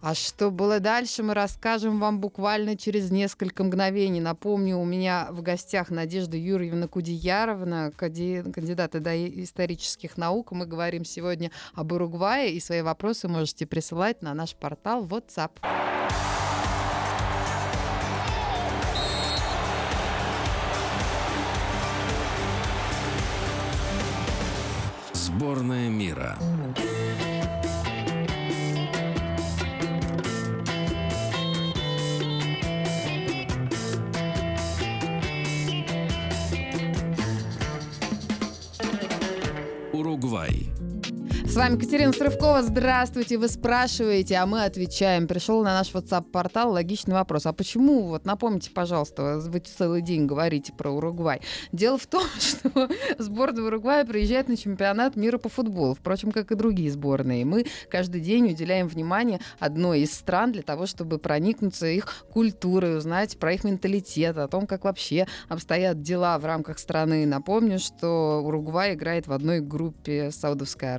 А 0.00 0.14
что 0.14 0.50
было 0.50 0.80
дальше, 0.80 1.22
мы 1.22 1.34
расскажем 1.34 1.98
вам 2.00 2.20
буквально 2.20 2.76
через 2.76 3.10
несколько 3.10 3.64
мгновений. 3.64 4.20
Напомню, 4.20 4.78
у 4.78 4.84
меня 4.84 5.28
в 5.30 5.42
гостях 5.42 5.90
Надежда 5.90 6.36
Юрьевна 6.36 6.86
Кудеяровна, 6.86 7.92
кади- 7.96 8.42
кандидат 8.52 8.94
ида- 8.94 9.42
исторических 9.42 10.16
наук. 10.16 10.52
Мы 10.52 10.66
говорим 10.66 11.04
сегодня 11.04 11.50
об 11.74 11.92
Уругвае, 11.92 12.52
и 12.52 12.60
свои 12.60 12.82
вопросы 12.82 13.28
можете 13.28 13.66
присылать 13.66 14.22
на 14.22 14.34
наш 14.34 14.54
портал 14.54 15.04
WhatsApp. 15.06 15.52
Сборная 25.12 25.88
мира. 25.88 26.38
С 40.46 40.77
вами 41.58 41.76
Катерина 41.76 42.12
Срывкова. 42.12 42.62
Здравствуйте. 42.62 43.36
Вы 43.36 43.48
спрашиваете, 43.48 44.36
а 44.36 44.46
мы 44.46 44.62
отвечаем. 44.62 45.26
Пришел 45.26 45.64
на 45.64 45.74
наш 45.74 45.90
WhatsApp-портал 45.90 46.70
логичный 46.70 47.14
вопрос. 47.14 47.46
А 47.46 47.52
почему, 47.52 48.06
вот 48.06 48.24
напомните, 48.24 48.70
пожалуйста, 48.70 49.40
вы 49.44 49.58
целый 49.58 50.00
день 50.00 50.26
говорите 50.26 50.72
про 50.72 50.92
Уругвай. 50.92 51.40
Дело 51.72 51.98
в 51.98 52.06
том, 52.06 52.22
что 52.38 52.88
сборная 53.18 53.64
Уругвая 53.64 54.04
приезжает 54.04 54.48
на 54.48 54.56
чемпионат 54.56 55.16
мира 55.16 55.38
по 55.38 55.48
футболу, 55.48 55.96
впрочем, 55.96 56.30
как 56.30 56.52
и 56.52 56.54
другие 56.54 56.92
сборные. 56.92 57.44
Мы 57.44 57.66
каждый 57.90 58.20
день 58.20 58.52
уделяем 58.52 58.86
внимание 58.86 59.40
одной 59.58 60.02
из 60.02 60.14
стран 60.14 60.52
для 60.52 60.62
того, 60.62 60.86
чтобы 60.86 61.18
проникнуться 61.18 61.88
их 61.88 62.24
культурой, 62.32 62.98
узнать 62.98 63.36
про 63.36 63.52
их 63.52 63.64
менталитет, 63.64 64.38
о 64.38 64.46
том, 64.46 64.68
как 64.68 64.84
вообще 64.84 65.26
обстоят 65.48 66.02
дела 66.02 66.38
в 66.38 66.44
рамках 66.44 66.78
страны. 66.78 67.26
Напомню, 67.26 67.80
что 67.80 68.42
Уругвай 68.44 68.94
играет 68.94 69.26
в 69.26 69.32
одной 69.32 69.58
группе 69.58 70.30
Саудовской 70.30 70.94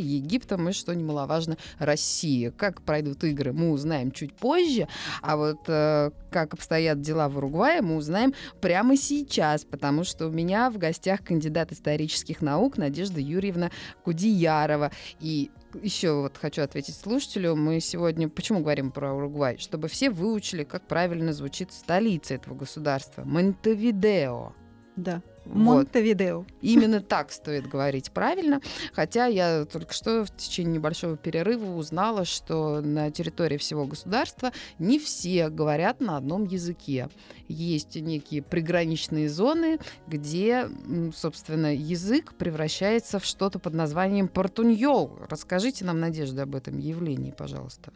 Египтом 0.00 0.68
и, 0.68 0.72
что 0.72 0.94
немаловажно, 0.94 1.56
России. 1.78 2.50
Как 2.50 2.82
пройдут 2.82 3.24
игры, 3.24 3.52
мы 3.52 3.70
узнаем 3.70 4.10
чуть 4.10 4.34
позже, 4.34 4.88
а 5.20 5.36
вот 5.36 5.60
э, 5.68 6.10
как 6.30 6.54
обстоят 6.54 7.00
дела 7.00 7.28
в 7.28 7.36
Уругвае, 7.36 7.82
мы 7.82 7.96
узнаем 7.96 8.34
прямо 8.60 8.96
сейчас, 8.96 9.64
потому 9.64 10.04
что 10.04 10.26
у 10.26 10.30
меня 10.30 10.70
в 10.70 10.78
гостях 10.78 11.22
кандидат 11.22 11.72
исторических 11.72 12.42
наук 12.42 12.76
Надежда 12.76 13.20
Юрьевна 13.20 13.70
Кудиярова. 14.04 14.90
И 15.20 15.50
еще 15.82 16.20
вот 16.20 16.36
хочу 16.36 16.62
ответить 16.62 16.96
слушателю. 16.96 17.56
Мы 17.56 17.80
сегодня 17.80 18.28
почему 18.28 18.60
говорим 18.60 18.90
про 18.90 19.12
Уругвай? 19.12 19.58
Чтобы 19.58 19.88
все 19.88 20.10
выучили, 20.10 20.64
как 20.64 20.86
правильно 20.86 21.32
звучит 21.32 21.72
столица 21.72 22.34
этого 22.34 22.54
государства. 22.54 23.24
Монтевидео. 23.24 24.52
Да. 24.96 25.22
Вот. 25.44 25.56
Монтевидео. 25.56 26.44
Именно 26.60 27.00
так 27.00 27.32
стоит 27.32 27.68
говорить 27.68 28.12
правильно. 28.12 28.60
Хотя 28.92 29.26
я 29.26 29.64
только 29.64 29.92
что 29.92 30.24
в 30.24 30.36
течение 30.36 30.74
небольшого 30.74 31.16
перерыва 31.16 31.74
узнала, 31.74 32.24
что 32.24 32.80
на 32.80 33.10
территории 33.10 33.56
всего 33.56 33.84
государства 33.84 34.52
не 34.78 34.98
все 34.98 35.48
говорят 35.48 36.00
на 36.00 36.16
одном 36.16 36.44
языке. 36.44 37.08
Есть 37.48 37.96
некие 37.96 38.42
приграничные 38.42 39.28
зоны, 39.28 39.78
где, 40.06 40.68
собственно, 41.14 41.74
язык 41.74 42.34
превращается 42.34 43.18
в 43.18 43.24
что-то 43.24 43.58
под 43.58 43.74
названием 43.74 44.28
портуньол. 44.28 45.18
Расскажите 45.28 45.84
нам, 45.84 46.00
Надежда, 46.00 46.42
об 46.44 46.54
этом 46.54 46.78
явлении, 46.78 47.32
пожалуйста. 47.32 47.92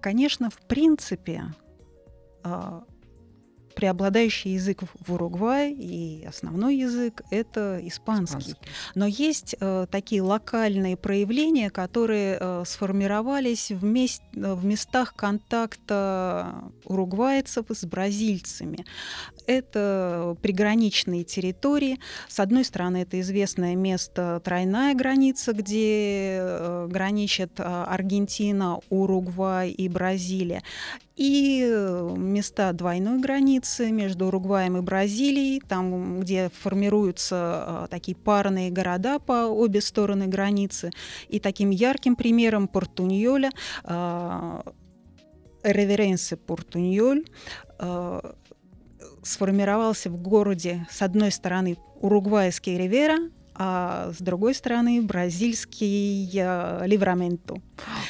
Конечно, 0.00 0.50
в 0.50 0.58
принципе, 0.66 1.44
а, 2.44 2.84
преобладающий 3.76 4.54
язык 4.54 4.82
в- 4.82 5.12
Уругвае 5.12 5.72
и 5.72 6.24
основной 6.26 6.76
язык— 6.76 7.22
это 7.30 7.78
испанский. 7.82 8.38
Испанский. 8.52 8.56
Но 8.94 9.06
есть 9.06 9.54
э, 9.60 9.86
такие 9.90 10.20
локальные 10.22 10.96
проявления, 10.96 11.70
которые 11.70 12.38
э, 12.40 12.64
сформировались 12.66 13.70
в, 13.70 13.84
мес- 13.84 14.20
э, 14.34 14.54
в 14.54 14.64
местах 14.64 15.14
контакта 15.14 16.54
уругвайцев 16.84 17.66
с 17.70 17.84
бразильцами. 17.84 18.84
Это 19.46 20.36
приграничные 20.42 21.22
территории. 21.24 22.00
С 22.28 22.40
одной 22.40 22.64
стороны, 22.64 22.98
это 23.02 23.20
известное 23.20 23.76
место 23.76 24.40
тройная 24.44 24.94
граница, 24.94 25.52
где 25.52 26.38
э, 26.40 26.88
граничат 26.90 27.60
э, 27.60 27.62
Аргентина, 27.62 28.80
Уругвай 28.90 29.70
и 29.70 29.88
Бразилия. 29.88 30.62
И 31.16 31.66
э, 31.66 32.14
места 32.14 32.74
двойной 32.74 33.18
границы 33.20 33.90
между 33.90 34.26
Уругваем 34.26 34.76
и 34.76 34.82
Бразилией, 34.82 35.62
там, 35.66 36.20
где 36.20 36.50
формируются 36.50 37.86
э, 37.86 37.86
такие 37.90 38.14
парные 38.14 38.70
города 38.70 39.18
по 39.18 39.46
обе 39.46 39.80
стороны 39.80 40.26
границы. 40.26 40.90
И 41.28 41.40
таким 41.40 41.70
ярким 41.70 42.16
примером 42.16 42.68
Портуньоля, 42.68 43.50
э, 43.84 44.60
Реверенсе 45.62 46.36
Портуньоль, 46.36 47.24
сформировался 49.22 50.08
в 50.08 50.16
городе 50.16 50.86
с 50.88 51.02
одной 51.02 51.32
стороны 51.32 51.76
уругвайский 52.00 52.78
Ривера, 52.78 53.18
а 53.58 54.12
с 54.16 54.22
другой 54.22 54.54
стороны 54.54 55.00
бразильский 55.02 56.30
э, 56.34 56.86
Ливраменто. 56.86 57.56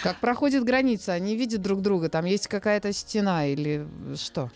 Как 0.03 0.19
проходит 0.21 0.65
граница? 0.65 1.13
Они 1.13 1.37
видят 1.37 1.63
друг 1.63 1.83
друга? 1.83 2.09
Там 2.09 2.25
есть 2.25 2.49
какая-то 2.49 2.93
стена 2.93 3.47
или 3.47 3.87
что? 4.17 4.51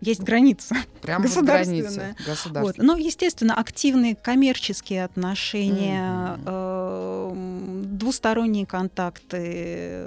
Есть 0.00 0.22
граница. 0.22 0.76
Прямо 1.02 1.24
Государственная. 1.24 2.14
граница. 2.24 2.50
Вот. 2.60 2.78
Ну, 2.78 2.96
естественно, 2.96 3.54
активные 3.54 4.14
коммерческие 4.16 5.04
отношения, 5.04 6.36
Мгм. 6.38 6.42
э, 6.46 7.84
двусторонние 7.84 8.64
контакты, 8.64 10.02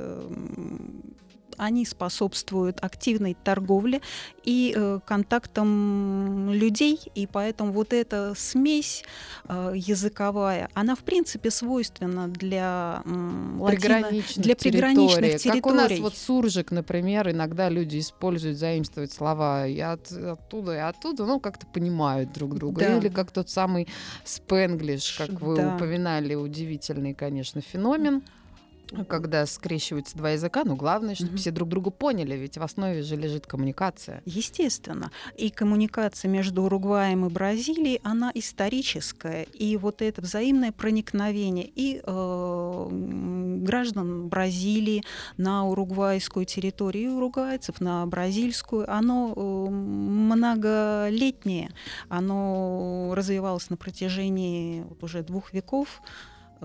они 1.64 1.86
способствуют 1.86 2.78
активной 2.84 3.36
торговле 3.44 4.02
и 4.44 4.74
э, 4.76 5.00
контактам 5.06 6.52
людей, 6.52 7.00
и 7.16 7.28
поэтому 7.28 7.72
вот 7.72 7.94
эта 7.94 8.34
смесь 8.36 9.04
э, 9.48 9.74
языковая, 9.76 10.70
она 10.74 10.96
в 10.96 11.00
принципе 11.00 11.52
свойственна 11.52 12.28
для 12.28 13.02
м, 13.06 13.62
латино- 13.62 13.72
Приграничных 14.02 14.46
для 14.46 14.56
приграничных 14.56 15.38
территорий. 15.42 15.62
Как 15.62 15.72
у 15.72 15.76
нас 15.76 15.88
территорий. 15.88 16.02
вот 16.02 16.16
суржик, 16.18 16.72
например, 16.72 17.30
иногда 17.30 17.70
люди 17.70 18.00
используют, 18.00 18.58
заимствуют 18.58 19.12
слова 19.12 19.66
и 19.68 19.80
от- 19.80 20.12
оттуда, 20.12 20.74
и 20.76 20.80
оттуда, 20.80 21.26
ну, 21.26 21.40
как-то 21.40 21.66
понимают 21.68 22.32
друг 22.34 22.56
друга. 22.56 22.82
Да. 22.82 22.98
Или 22.98 23.10
как 23.10 23.32
тот 23.32 23.50
самый 23.50 23.88
спенглиш, 24.26 25.16
как 25.18 25.42
вы 25.42 25.56
Да. 25.58 25.76
упоминали, 25.76 26.36
удивительный, 26.36 27.14
конечно, 27.14 27.62
феномен. 27.62 28.22
Когда 29.08 29.46
скрещиваются 29.46 30.18
два 30.18 30.32
языка, 30.32 30.64
но 30.66 30.76
главное, 30.76 31.16
чтобы 31.16 31.32
Мгм. 31.32 31.38
все 31.38 31.52
друг 31.52 31.70
друга 31.70 31.90
поняли, 31.90 32.36
ведь 32.36 32.58
в 32.58 32.64
основе 32.64 33.02
же 33.02 33.16
лежит 33.16 33.48
коммуникация. 33.48 34.22
Естественно. 34.26 35.12
И 35.38 35.50
коммуникация 35.50 36.30
между 36.30 36.64
Уругваем 36.64 37.26
и 37.26 37.30
Бразилией, 37.30 38.00
она 38.04 38.32
историческая. 38.36 39.44
И 39.54 39.78
вот 39.78 40.02
это 40.02 40.22
взаимное 40.22 40.72
проникновение 40.72 41.70
и 41.76 42.02
э, 42.06 42.88
граждан 43.64 44.28
Бразилии 44.28 45.04
на 45.38 45.66
уругвайскую 45.68 46.46
территорию, 46.46 47.04
и 47.04 47.14
уругвайцев 47.14 47.82
на 47.82 48.06
бразильскую, 48.06 48.92
оно 48.92 49.34
э, 49.36 49.70
многолетнее. 49.72 51.72
Оно 52.10 53.14
развивалось 53.16 53.70
на 53.70 53.78
протяжении 53.78 54.82
вот 54.82 55.04
уже 55.04 55.24
двух 55.24 55.54
веков 55.54 56.02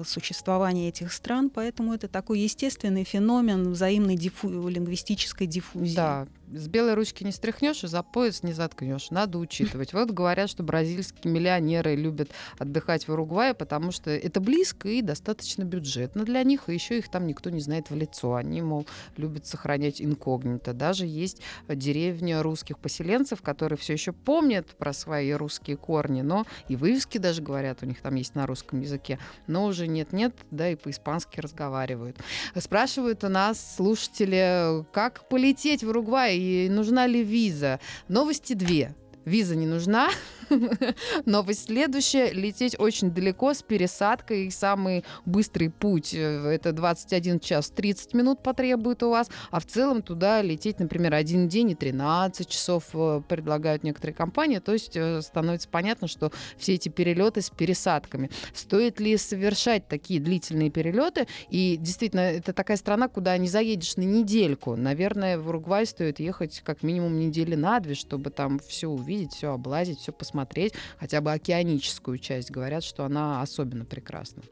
существования 0.04 0.88
этих 0.88 1.12
стран, 1.12 1.50
поэтому 1.50 1.94
это 1.94 2.08
такой 2.08 2.40
естественный 2.40 3.04
феномен 3.04 3.72
взаимной 3.72 4.16
диффу- 4.16 4.68
лингвистической 4.68 5.46
диффузии. 5.46 5.94
Да, 5.96 6.26
с 6.52 6.68
белой 6.68 6.94
ручки 6.94 7.24
не 7.24 7.32
стряхнешь 7.32 7.84
и 7.84 7.86
за 7.86 8.02
пояс 8.02 8.42
не 8.42 8.52
заткнешь. 8.52 9.10
Надо 9.10 9.38
учитывать. 9.38 9.92
Вот 9.92 10.10
говорят, 10.10 10.48
что 10.50 10.62
бразильские 10.62 11.32
миллионеры 11.32 11.94
любят 11.94 12.30
отдыхать 12.58 13.06
в 13.06 13.12
Уругвае, 13.12 13.54
потому 13.54 13.90
что 13.90 14.10
это 14.10 14.40
близко 14.40 14.88
и 14.88 15.02
достаточно 15.02 15.64
бюджетно 15.64 16.24
для 16.24 16.42
них, 16.42 16.68
и 16.68 16.74
еще 16.74 16.98
их 16.98 17.10
там 17.10 17.26
никто 17.26 17.50
не 17.50 17.60
знает 17.60 17.90
в 17.90 17.96
лицо. 17.96 18.34
Они, 18.34 18.62
мол, 18.62 18.86
любят 19.16 19.46
сохранять 19.46 20.00
инкогнито. 20.00 20.72
Даже 20.72 21.06
есть 21.06 21.42
деревня 21.68 22.42
русских 22.42 22.78
поселенцев, 22.78 23.42
которые 23.42 23.78
все 23.78 23.92
еще 23.92 24.12
помнят 24.12 24.66
про 24.78 24.92
свои 24.92 25.32
русские 25.32 25.76
корни, 25.76 26.22
но 26.22 26.46
и 26.68 26.76
вывески 26.76 27.18
даже 27.18 27.42
говорят, 27.42 27.82
у 27.82 27.86
них 27.86 28.00
там 28.00 28.14
есть 28.14 28.34
на 28.34 28.46
русском 28.46 28.80
языке, 28.80 29.18
но 29.46 29.66
уже 29.66 29.86
нет-нет, 29.86 30.34
да 30.50 30.70
и 30.70 30.76
по-испански 30.76 31.40
разговаривают. 31.40 32.16
Спрашивают 32.56 33.24
у 33.24 33.28
нас 33.28 33.76
слушатели, 33.76 34.84
как 34.92 35.28
полететь 35.28 35.82
в 35.82 35.88
Уругвай 35.88 36.37
и 36.38 36.68
нужна 36.68 37.06
ли 37.06 37.22
виза. 37.22 37.80
Новости 38.08 38.54
две. 38.54 38.94
Виза 39.28 39.56
не 39.56 39.66
нужна. 39.66 40.08
Новость 41.26 41.66
следующая. 41.66 42.32
Лететь 42.32 42.76
очень 42.78 43.10
далеко 43.10 43.52
с 43.52 43.62
пересадкой. 43.62 44.46
И 44.46 44.50
самый 44.50 45.04
быстрый 45.26 45.68
путь 45.68 46.14
э, 46.14 46.48
это 46.48 46.72
21 46.72 47.40
час 47.40 47.70
30 47.70 48.14
минут 48.14 48.42
потребует 48.42 49.02
у 49.02 49.10
вас. 49.10 49.28
А 49.50 49.60
в 49.60 49.66
целом 49.66 50.00
туда 50.02 50.40
лететь, 50.40 50.80
например, 50.80 51.14
один 51.14 51.48
день 51.48 51.72
и 51.72 51.74
13 51.74 52.48
часов 52.48 52.84
э, 52.94 53.20
предлагают 53.28 53.82
некоторые 53.84 54.14
компании. 54.14 54.58
То 54.58 54.72
есть 54.72 54.96
э, 54.96 55.20
становится 55.20 55.68
понятно, 55.68 56.08
что 56.08 56.32
все 56.56 56.74
эти 56.74 56.88
перелеты 56.88 57.42
с 57.42 57.50
пересадками. 57.50 58.30
Стоит 58.54 59.00
ли 59.00 59.16
совершать 59.18 59.86
такие 59.88 60.20
длительные 60.20 60.70
перелеты? 60.70 61.26
И 61.50 61.76
действительно, 61.76 62.20
это 62.20 62.54
такая 62.54 62.78
страна, 62.78 63.08
куда 63.08 63.36
не 63.36 63.48
заедешь 63.48 63.96
на 63.96 64.02
недельку. 64.02 64.76
Наверное, 64.76 65.38
в 65.38 65.48
Уругвай 65.48 65.84
стоит 65.84 66.18
ехать 66.18 66.62
как 66.64 66.82
минимум 66.82 67.18
недели 67.18 67.54
на 67.54 67.80
две, 67.80 67.94
чтобы 67.94 68.30
там 68.30 68.58
все 68.60 68.88
увидеть, 68.88 69.17
все 69.26 69.52
облазить, 69.52 69.98
все 69.98 70.12
посмотреть, 70.12 70.74
хотя 70.98 71.20
бы 71.20 71.32
океаническую 71.32 72.18
часть. 72.18 72.50
Говорят, 72.50 72.84
что 72.84 73.04
она 73.04 73.42
особенно 73.42 73.84
прекрасна. 73.84 74.42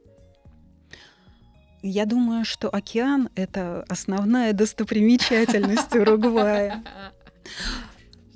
Я 1.83 2.05
думаю, 2.05 2.45
что 2.45 2.69
океан— 2.69 3.29
это 3.37 3.85
основная 3.89 4.53
достопримечательность 4.53 5.95
Уругвая. 5.95 6.83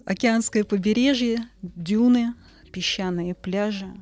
Океанское 0.05 0.65
побережье, 0.65 1.39
дюны, 1.63 2.35
песчаные 2.73 3.35
пляжи, 3.35 3.93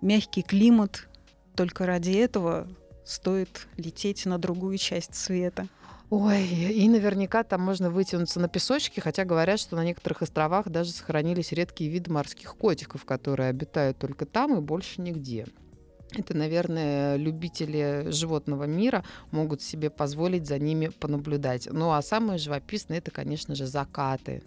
мягкий 0.00 0.42
климат. 0.42 1.08
Только 1.56 1.84
ради 1.86 2.12
этого 2.12 2.68
стоит 3.04 3.66
лететь 3.76 4.24
на 4.26 4.38
другую 4.38 4.78
часть 4.78 5.14
света. 5.14 5.66
Ой, 6.14 6.44
и 6.46 6.90
наверняка 6.90 7.42
там 7.42 7.62
можно 7.62 7.88
вытянуться 7.88 8.38
на 8.38 8.46
песочке, 8.46 9.00
хотя 9.00 9.24
говорят, 9.24 9.58
что 9.58 9.76
на 9.76 9.82
некоторых 9.82 10.20
островах 10.20 10.68
даже 10.68 10.90
сохранились 10.90 11.52
редкие 11.52 11.88
виды 11.90 12.12
морских 12.12 12.54
котиков, 12.54 13.06
которые 13.06 13.48
обитают 13.48 13.96
только 13.96 14.26
там 14.26 14.58
и 14.58 14.60
больше 14.60 15.00
нигде. 15.00 15.46
Это, 16.14 16.36
наверное, 16.36 17.16
любители 17.16 18.08
животного 18.10 18.64
мира 18.64 19.06
могут 19.30 19.62
себе 19.62 19.88
позволить 19.88 20.46
за 20.46 20.58
ними 20.58 20.88
понаблюдать. 20.88 21.66
Ну 21.72 21.92
а 21.92 22.02
самое 22.02 22.38
живописное 22.38 22.98
это, 22.98 23.10
конечно 23.10 23.54
же, 23.54 23.66
закаты 23.66 24.42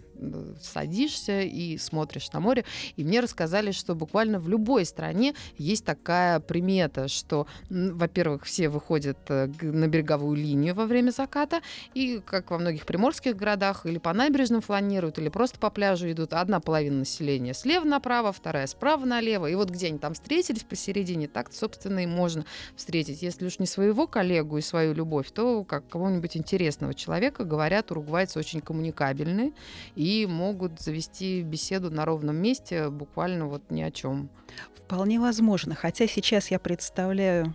садишься 0.60 1.42
и 1.42 1.78
смотришь 1.78 2.32
на 2.32 2.40
море. 2.40 2.64
И 2.96 3.04
мне 3.04 3.20
рассказали, 3.20 3.70
что 3.70 3.94
буквально 3.94 4.38
в 4.38 4.48
любой 4.48 4.84
стране 4.84 5.34
есть 5.58 5.84
такая 5.84 6.40
примета, 6.40 7.08
что, 7.08 7.46
во-первых, 7.70 8.44
все 8.44 8.68
выходят 8.68 9.18
э, 9.28 9.48
на 9.60 9.88
береговую 9.88 10.36
линию 10.36 10.74
во 10.74 10.86
время 10.86 11.10
заката, 11.10 11.60
и, 11.94 12.20
как 12.24 12.50
во 12.50 12.58
многих 12.58 12.86
приморских 12.86 13.36
городах, 13.36 13.86
или 13.86 13.98
по 13.98 14.12
набережным 14.12 14.60
фланируют, 14.60 15.18
или 15.18 15.28
просто 15.28 15.58
по 15.58 15.70
пляжу 15.70 16.10
идут. 16.10 16.32
Одна 16.32 16.60
половина 16.60 17.00
населения 17.00 17.54
слева 17.54 17.84
направо, 17.84 18.32
вторая 18.32 18.66
справа 18.66 19.04
налево. 19.04 19.46
И 19.46 19.54
вот 19.54 19.70
где 19.70 19.88
они 19.88 19.98
там 19.98 20.14
встретились 20.14 20.64
посередине, 20.64 21.28
так, 21.28 21.52
собственно, 21.52 22.00
и 22.00 22.06
можно 22.06 22.44
встретить. 22.76 23.22
Если 23.22 23.46
уж 23.46 23.58
не 23.58 23.66
своего 23.66 24.06
коллегу 24.06 24.58
и 24.58 24.62
свою 24.62 24.94
любовь, 24.94 25.30
то 25.30 25.64
как 25.64 25.88
кого-нибудь 25.88 26.36
интересного 26.36 26.94
человека, 26.94 27.44
говорят, 27.44 27.90
уругвайцы 27.90 28.38
очень 28.38 28.60
коммуникабельные, 28.60 29.52
и 29.94 30.05
и 30.06 30.24
могут 30.26 30.80
завести 30.80 31.42
беседу 31.42 31.90
на 31.90 32.04
ровном 32.04 32.36
месте 32.36 32.90
буквально 32.90 33.46
вот 33.46 33.62
ни 33.70 33.82
о 33.82 33.90
чем. 33.90 34.28
Вполне 34.76 35.18
возможно. 35.18 35.74
Хотя 35.74 36.06
сейчас 36.06 36.52
я 36.52 36.60
представляю 36.60 37.54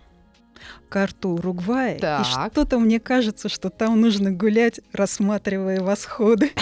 карту 0.90 1.30
Уругвая, 1.30 1.98
так. 1.98 2.22
и 2.22 2.30
что-то 2.30 2.78
мне 2.78 3.00
кажется, 3.00 3.48
что 3.48 3.70
там 3.70 4.02
нужно 4.02 4.32
гулять, 4.32 4.82
рассматривая 4.92 5.82
восходы. 5.82 6.52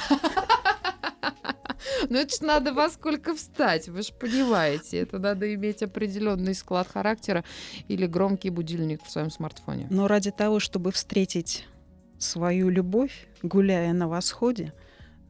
Ну 2.09 2.17
это 2.17 2.33
ж 2.33 2.41
надо 2.41 2.73
во 2.73 2.89
сколько 2.89 3.35
встать, 3.35 3.87
вы 3.89 4.01
же 4.01 4.13
понимаете. 4.13 4.99
Это 4.99 5.19
надо 5.19 5.53
иметь 5.53 5.83
определенный 5.83 6.55
склад 6.55 6.87
характера 6.87 7.43
или 7.87 8.07
громкий 8.07 8.49
будильник 8.49 9.03
в 9.03 9.11
своем 9.11 9.29
смартфоне. 9.29 9.87
Но 9.89 10.07
ради 10.07 10.31
того, 10.31 10.59
чтобы 10.59 10.91
встретить 10.91 11.67
свою 12.17 12.69
любовь, 12.69 13.27
гуляя 13.43 13.93
на 13.93 14.07
восходе, 14.07 14.73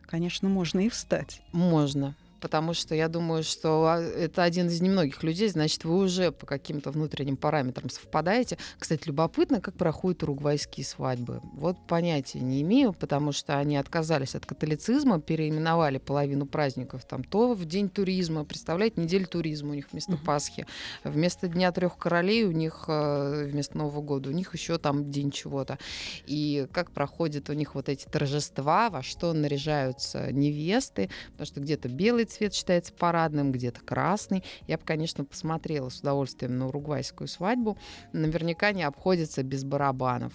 Конечно, 0.10 0.50
можно 0.50 0.80
и 0.88 0.90
встать. 0.90 1.44
Можно 1.52 2.16
потому 2.40 2.74
что 2.74 2.96
я 2.96 3.08
думаю, 3.08 3.44
что 3.44 3.86
а, 3.88 4.00
это 4.00 4.44
один 4.44 4.68
из 4.68 4.82
немногих 4.82 5.24
людей, 5.24 5.50
значит, 5.50 5.84
вы 5.84 5.98
уже 5.98 6.32
по 6.32 6.46
каким-то 6.46 6.92
внутренним 6.92 7.38
параметрам 7.38 7.90
совпадаете. 7.90 8.58
Кстати, 8.78 9.08
любопытно, 9.08 9.62
как 9.62 9.76
проходят 9.76 10.24
уругвайские 10.24 10.86
свадьбы. 10.86 11.42
Вот 11.54 11.78
понятия 11.88 12.40
не 12.40 12.62
имею, 12.62 12.94
потому 12.94 13.32
что 13.32 13.58
они 13.58 13.78
отказались 13.78 14.36
от 14.36 14.46
католицизма, 14.46 15.20
переименовали 15.20 15.98
половину 15.98 16.46
праздников 16.46 17.06
там 17.06 17.24
то 17.24 17.54
в 17.54 17.66
день 17.66 17.90
туризма, 17.90 18.46
представляете, 18.46 19.02
неделю 19.02 19.28
туризма 19.28 19.72
у 19.72 19.74
них 19.74 19.88
вместо 19.92 20.14
uh-huh. 20.14 20.26
Пасхи, 20.26 20.66
вместо 21.04 21.48
Дня 21.48 21.72
трех 21.72 21.98
королей 21.98 22.46
у 22.46 22.52
них 22.52 22.86
э, 22.88 23.48
вместо 23.52 23.78
Нового 23.78 24.02
года 24.02 24.30
у 24.30 24.34
них 24.34 24.54
еще 24.54 24.78
там 24.78 25.12
день 25.12 25.32
чего-то. 25.32 25.78
И 26.26 26.68
как 26.72 26.92
проходят 26.92 27.50
у 27.50 27.54
них 27.54 27.76
вот 27.76 27.90
эти 27.90 28.06
торжества, 28.06 28.90
во 28.90 29.02
что 29.04 29.34
наряжаются 29.34 30.32
невесты, 30.32 31.10
потому 31.32 31.46
что 31.48 31.60
где-то 31.60 31.90
белый 31.90 32.26
цвет 32.30 32.54
считается 32.54 32.94
парадным, 32.94 33.52
где-то 33.52 33.82
красный. 33.82 34.44
Я 34.68 34.78
бы, 34.78 34.84
конечно, 34.86 35.26
посмотрела 35.26 35.90
с 35.90 36.00
удовольствием 36.00 36.58
на 36.58 36.68
уругвайскую 36.68 37.28
свадьбу. 37.28 37.78
Наверняка 38.14 38.72
не 38.72 38.84
обходится 38.84 39.44
без 39.44 39.64
барабанов. 39.64 40.34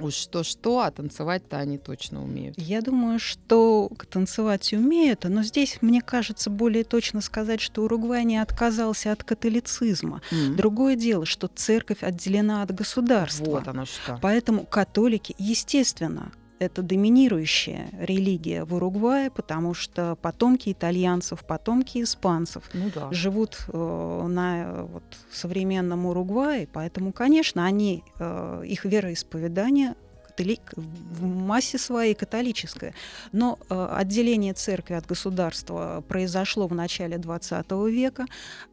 Уж 0.00 0.14
что-что, 0.14 0.80
а 0.80 0.90
танцевать-то 0.90 1.58
они 1.58 1.76
точно 1.76 2.24
умеют. 2.24 2.58
Я 2.58 2.80
думаю, 2.80 3.18
что 3.18 3.90
танцевать 4.10 4.72
умеют, 4.72 5.24
но 5.24 5.42
здесь, 5.42 5.78
мне 5.82 6.00
кажется, 6.00 6.48
более 6.48 6.84
точно 6.84 7.20
сказать, 7.20 7.60
что 7.60 7.82
Уругвай 7.82 8.24
не 8.24 8.38
отказался 8.38 9.12
от 9.12 9.24
католицизма. 9.24 10.22
Mm-hmm. 10.30 10.54
Другое 10.54 10.96
дело, 10.96 11.26
что 11.26 11.48
церковь 11.48 12.02
отделена 12.02 12.62
от 12.62 12.74
государства. 12.74 13.44
Вот 13.44 13.68
оно 13.68 13.84
что. 13.84 14.18
Поэтому 14.22 14.64
католики, 14.64 15.34
естественно, 15.38 16.32
это 16.60 16.82
доминирующая 16.82 17.88
религия 17.98 18.64
в 18.64 18.74
Уругвае, 18.74 19.30
потому 19.30 19.74
что 19.74 20.16
потомки 20.20 20.70
итальянцев, 20.70 21.44
потомки 21.44 22.02
испанцев 22.02 22.64
ну, 22.74 22.90
да. 22.94 23.08
живут 23.10 23.64
э, 23.68 24.26
на 24.28 24.84
вот, 24.84 25.02
современном 25.32 26.06
Уругвае, 26.06 26.68
поэтому, 26.72 27.12
конечно, 27.12 27.64
они, 27.64 28.04
э, 28.18 28.62
их 28.66 28.84
вероисповедание 28.84 29.94
католик, 30.26 30.72
в 30.76 31.24
массе 31.24 31.78
своей 31.78 32.14
католическое. 32.14 32.94
Но 33.32 33.58
э, 33.68 33.88
отделение 33.96 34.52
церкви 34.52 34.94
от 34.94 35.06
государства 35.06 36.04
произошло 36.08 36.66
в 36.66 36.74
начале 36.74 37.16
XX 37.16 37.90
века, 37.90 38.26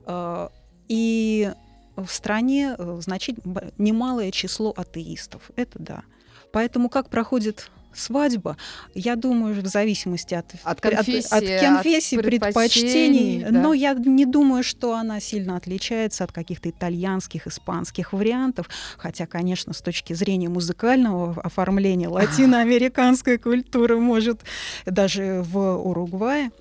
э, 0.06 0.50
и 0.90 1.52
в 1.96 2.08
стране 2.08 2.76
э, 2.78 2.98
значит, 3.02 3.38
немалое 3.78 4.32
число 4.32 4.74
атеистов. 4.76 5.52
Это 5.56 5.80
да. 5.80 6.04
Поэтому 6.52 6.90
как 6.90 7.10
проходит 7.10 7.70
свадьба, 7.98 8.58
я 8.94 9.16
думаю, 9.16 9.62
в 9.62 9.68
зависимости 9.68 10.34
от, 10.34 10.46
от 10.64 10.82
конфессии, 10.82 11.36
от, 11.36 11.44
от 11.44 11.76
конфессии 11.76 12.18
от 12.18 12.24
предпочтений, 12.24 13.44
да? 13.44 13.52
но 13.52 13.74
я 13.74 13.94
не 13.94 14.26
думаю, 14.26 14.64
что 14.64 14.96
она 14.96 15.20
сильно 15.20 15.58
отличается 15.58 16.24
от 16.24 16.32
каких-то 16.32 16.70
итальянских, 16.70 17.48
испанских 17.48 18.14
вариантов, 18.14 18.70
хотя, 18.98 19.26
конечно, 19.26 19.74
с 19.74 19.82
точки 19.82 20.14
зрения 20.14 20.50
музыкального 20.50 21.42
оформления 21.42 22.08
латиноамериканская 22.10 23.38
культура 23.38 23.98
может 23.98 24.42
даже 24.86 25.44
в 25.44 25.58
Уругвае 25.78 26.52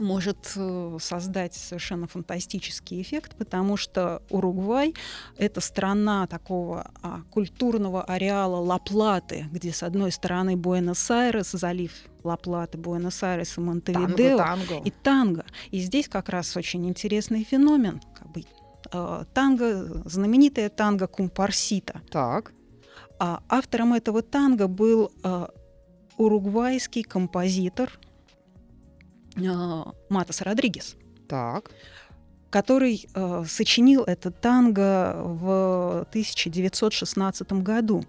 может 0.00 0.52
э, 0.56 0.98
создать 1.00 1.54
совершенно 1.54 2.06
фантастический 2.06 3.00
эффект, 3.02 3.36
потому 3.36 3.76
что 3.76 4.22
Уругвай— 4.30 4.94
это 5.38 5.60
страна 5.60 6.26
такого 6.26 6.90
а, 7.02 7.22
культурного 7.30 8.02
ареала 8.02 8.56
Ла-Платы, 8.56 9.46
где 9.52 9.72
с 9.72 9.82
одной 9.82 10.12
стороны 10.12 10.56
Буэнос-Айрес, 10.56 11.52
залив 11.52 11.92
Ла-Платы, 12.22 12.78
Буэнос-Айрес 12.78 13.58
и 13.58 13.60
Монтевидео, 13.60 14.38
танго, 14.38 14.80
и 14.84 14.90
танго. 14.90 15.44
И 15.70 15.78
здесь 15.80 16.08
как 16.08 16.28
раз 16.28 16.56
очень 16.56 16.86
интересный 16.88 17.44
феномен, 17.44 18.00
как 18.14 18.30
бы 18.32 18.42
э, 18.92 19.24
танго, 19.34 20.02
знаменитая 20.08 20.68
танго 20.70 21.06
Кумпарсита. 21.06 22.00
Так. 22.10 22.52
А 23.18 23.42
автором 23.48 23.94
этого 23.94 24.22
танго 24.22 24.66
был 24.66 25.12
э, 25.22 25.46
уругвайский 26.16 27.02
композитор 27.02 27.90
Матас 30.08 30.40
Родригес. 30.42 30.96
Так. 31.28 31.70
который 32.50 33.08
э, 33.14 33.44
сочинил 33.48 34.04
это 34.04 34.30
танго 34.30 35.14
в 35.16 36.06
1916 36.10 37.52
году. 37.54 38.04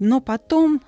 Но 0.00 0.20
потом 0.20 0.80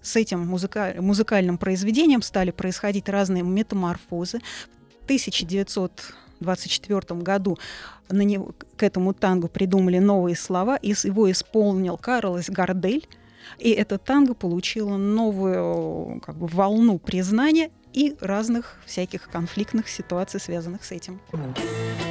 с 0.00 0.14
этим 0.14 0.46
музыка- 0.46 0.94
музыкальным 1.00 1.58
произведением 1.58 2.22
стали 2.22 2.52
происходить 2.52 3.08
разные 3.08 3.42
метаморфозы. 3.42 4.38
В 5.00 5.04
1924 5.04 7.20
году 7.20 7.58
на 8.08 8.22
него, 8.22 8.54
к 8.76 8.82
этому 8.84 9.14
тангу 9.14 9.48
придумали 9.48 9.98
новые 9.98 10.36
слова, 10.36 10.76
и 10.76 10.90
его 10.90 11.28
исполнил 11.30 11.96
Карлос 11.98 12.48
Гардель. 12.50 13.08
И 13.58 13.70
это 13.70 13.98
танго 13.98 14.34
получило 14.34 14.96
новую 14.96 16.20
как 16.20 16.36
бы, 16.36 16.46
волну 16.46 16.98
признания 16.98 17.70
и 17.92 18.16
разных 18.20 18.78
всяких 18.86 19.28
конфликтных 19.28 19.88
ситуаций, 19.88 20.40
связанных 20.40 20.84
с 20.84 20.92
этим. 20.92 21.20
Уругвай. 21.32 22.01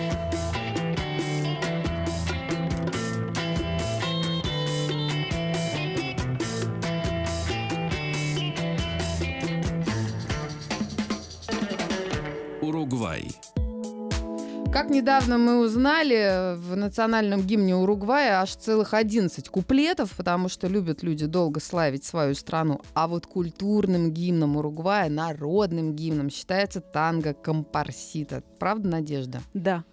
Как 14.81 14.89
недавно 14.89 15.37
мы 15.37 15.59
узнали, 15.59 16.55
в 16.55 16.75
национальном 16.75 17.41
гимне 17.41 17.75
Уругвая 17.75 18.41
аж 18.41 18.55
целых 18.55 18.95
11 18.95 19.47
куплетов, 19.47 20.11
потому 20.17 20.49
что 20.49 20.65
любят 20.65 21.03
люди 21.03 21.27
долго 21.27 21.59
славить 21.59 22.03
свою 22.03 22.33
страну. 22.33 22.81
А 22.95 23.07
вот 23.07 23.27
культурным 23.27 24.11
гимном 24.11 24.57
Уругвая, 24.57 25.07
народным 25.07 25.93
гимном 25.93 26.31
считается 26.31 26.81
танго 26.81 27.35
компарсита. 27.35 28.41
Правда, 28.57 28.89
Надежда? 28.89 29.41
Да, 29.53 29.83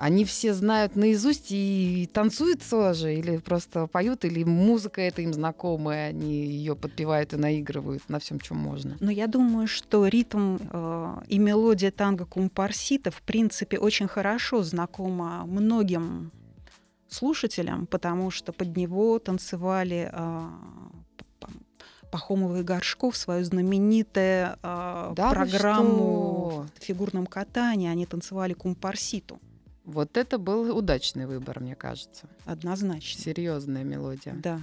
они 0.00 0.24
все 0.24 0.54
знают 0.54 0.96
наизусть 0.96 1.48
и 1.50 2.08
танцуют 2.14 2.62
тоже, 2.68 3.14
или 3.14 3.36
просто 3.36 3.86
поют, 3.86 4.24
или 4.24 4.44
музыка 4.44 5.02
это 5.02 5.20
им 5.20 5.34
знакомая, 5.34 6.08
они 6.08 6.46
ее 6.46 6.74
подпевают 6.74 7.34
и 7.34 7.36
наигрывают 7.36 8.08
на 8.08 8.18
всем, 8.18 8.40
чем 8.40 8.56
можно. 8.56 8.96
Но 9.00 9.10
я 9.10 9.26
думаю, 9.26 9.66
что 9.66 10.06
ритм 10.06 10.56
э, 10.58 11.16
и 11.28 11.38
мелодия 11.38 11.90
танго 11.90 12.24
кумпарсита 12.24 13.10
в 13.10 13.20
принципе 13.20 13.78
очень 13.78 14.08
хорошо 14.08 14.62
знакома 14.62 15.44
многим 15.44 16.32
слушателям, 17.08 17.86
потому 17.86 18.30
что 18.30 18.54
под 18.54 18.74
него 18.78 19.18
танцевали 19.18 20.10
Пахомова 22.10 22.60
и 22.60 22.62
Горшков 22.62 23.18
свою 23.18 23.44
знаменитую 23.44 24.56
э, 24.62 25.12
да 25.14 25.30
программу 25.30 26.66
в 26.78 26.82
фигурном 26.82 27.26
катании. 27.26 27.90
Они 27.90 28.06
танцевали 28.06 28.54
кумпарситу. 28.54 29.38
Вот 29.90 30.16
это 30.16 30.38
был 30.38 30.76
удачный 30.76 31.26
выбор, 31.26 31.60
мне 31.60 31.74
кажется. 31.74 32.28
Однозначно. 32.44 33.20
Серьезная 33.20 33.82
мелодия. 33.82 34.34
Да. 34.34 34.60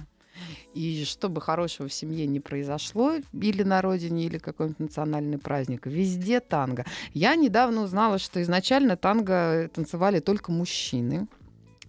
И 0.72 1.04
чтобы 1.04 1.40
хорошего 1.40 1.88
в 1.88 1.92
семье 1.92 2.26
не 2.26 2.40
произошло, 2.40 3.14
или 3.32 3.62
на 3.62 3.82
родине, 3.82 4.24
или 4.24 4.38
какой-нибудь 4.38 4.78
национальный 4.78 5.38
праздник, 5.38 5.86
везде 5.86 6.40
танго. 6.40 6.86
Я 7.12 7.34
недавно 7.36 7.82
узнала, 7.82 8.18
что 8.18 8.40
изначально 8.42 8.96
танго 8.96 9.68
танцевали 9.74 10.20
только 10.20 10.52
мужчины. 10.52 11.26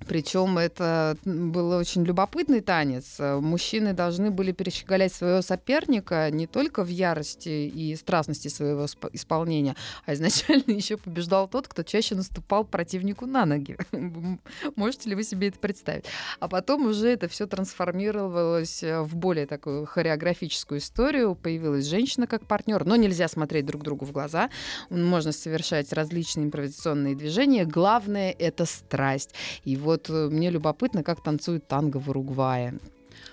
Причем 0.07 0.57
это 0.57 1.17
был 1.25 1.71
очень 1.71 2.03
любопытный 2.03 2.61
танец. 2.61 3.17
Мужчины 3.19 3.93
должны 3.93 4.31
были 4.31 4.51
перещеголять 4.51 5.13
своего 5.13 5.41
соперника 5.41 6.29
не 6.31 6.47
только 6.47 6.83
в 6.83 6.87
ярости 6.87 7.49
и 7.49 7.95
страстности 7.95 8.47
своего 8.47 8.85
исполнения, 9.13 9.75
а 10.05 10.13
изначально 10.13 10.63
еще 10.71 10.97
побеждал 10.97 11.47
тот, 11.47 11.67
кто 11.67 11.83
чаще 11.83 12.15
наступал 12.15 12.63
противнику 12.63 13.25
на 13.25 13.45
ноги. 13.45 13.77
Можете 14.75 15.09
ли 15.09 15.15
вы 15.15 15.23
себе 15.23 15.49
это 15.49 15.59
представить? 15.59 16.05
А 16.39 16.47
потом 16.47 16.87
уже 16.87 17.09
это 17.09 17.27
все 17.27 17.45
трансформировалось 17.45 18.81
в 18.83 19.15
более 19.15 19.45
такую 19.45 19.85
хореографическую 19.85 20.79
историю. 20.79 21.35
Появилась 21.35 21.85
женщина 21.85 22.25
как 22.25 22.45
партнер, 22.45 22.85
но 22.85 22.95
нельзя 22.95 23.27
смотреть 23.27 23.65
друг 23.65 23.83
другу 23.83 24.05
в 24.05 24.11
глаза. 24.11 24.49
Можно 24.89 25.31
совершать 25.31 25.91
различные 25.93 26.45
импровизационные 26.45 27.15
движения. 27.15 27.65
Главное— 27.65 28.35
это 28.39 28.65
страсть. 28.65 29.33
И 29.63 29.75
вот 29.75 29.88
вот 29.89 30.07
э, 30.09 30.29
мне 30.29 30.51
любопытно, 30.51 31.01
как 31.03 31.23
танцуют 31.23 31.67
танго 31.67 31.97
в 31.97 32.09
Уругвае. 32.09 32.79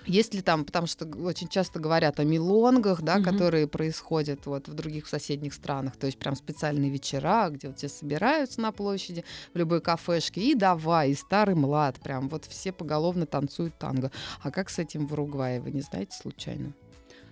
Есть 0.07 0.33
ли 0.33 0.41
там, 0.41 0.65
потому 0.65 0.87
что 0.87 1.05
очень 1.05 1.49
часто 1.49 1.79
говорят 1.79 2.19
о 2.19 2.23
милонгах, 2.23 3.01
да, 3.03 3.17
угу. 3.17 3.25
которые 3.25 3.67
происходят 3.67 4.45
вот 4.45 4.67
в 4.67 4.73
других 4.73 5.07
соседних 5.07 5.53
странах, 5.53 5.97
то 5.97 6.07
есть 6.07 6.17
прям 6.17 6.35
специальные 6.35 6.89
вечера, 6.89 7.49
где 7.49 7.67
вот 7.67 7.77
все 7.77 7.89
собираются 7.89 8.59
на 8.61 8.71
площади 8.71 9.23
в 9.53 9.57
любой 9.57 9.81
кафешке 9.81 10.41
и 10.41 10.55
давай, 10.55 11.11
и 11.11 11.13
старый 11.13 11.55
млад, 11.55 11.99
прям 11.99 12.27
вот 12.29 12.45
все 12.45 12.71
поголовно 12.71 13.25
танцуют 13.25 13.77
танго. 13.77 14.11
А 14.41 14.49
как 14.49 14.69
с 14.69 14.79
этим 14.79 15.07
в 15.07 15.13
Уругвае, 15.13 15.61
вы 15.61 15.71
не 15.71 15.81
знаете 15.81 16.17
случайно? 16.17 16.73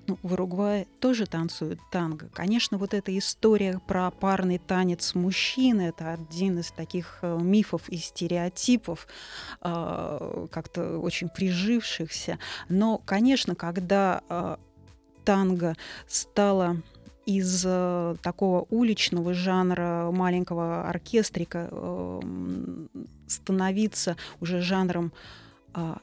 Ну, 0.07 0.19
в 0.21 0.33
Уругвае 0.33 0.85
тоже 0.99 1.25
танцуют 1.25 1.79
танго. 1.91 2.29
Конечно, 2.33 2.77
вот 2.77 2.93
эта 2.93 3.17
история 3.17 3.81
про 3.87 4.11
парный 4.11 4.59
танец 4.59 5.15
мужчин– 5.15 5.79
это 5.81 6.13
один 6.13 6.59
из 6.59 6.71
таких 6.71 7.19
э, 7.23 7.37
мифов 7.41 7.89
и 7.89 7.97
стереотипов, 7.97 9.07
э, 9.61 10.47
как-то 10.51 10.99
очень 10.99 11.29
прижившихся. 11.29 12.37
Но, 12.69 12.99
конечно, 12.99 13.55
когда 13.55 14.21
э, 14.29 14.57
танго 15.23 15.75
стало 16.07 16.77
из 17.25 17.63
э, 17.65 18.15
такого 18.21 18.67
уличного 18.69 19.33
жанра 19.33 20.11
маленького 20.11 20.87
оркестрика 20.87 21.69
э, 21.71 22.21
становиться 23.27 24.17
уже 24.39 24.61
жанром 24.61 25.11
а, 25.13 25.44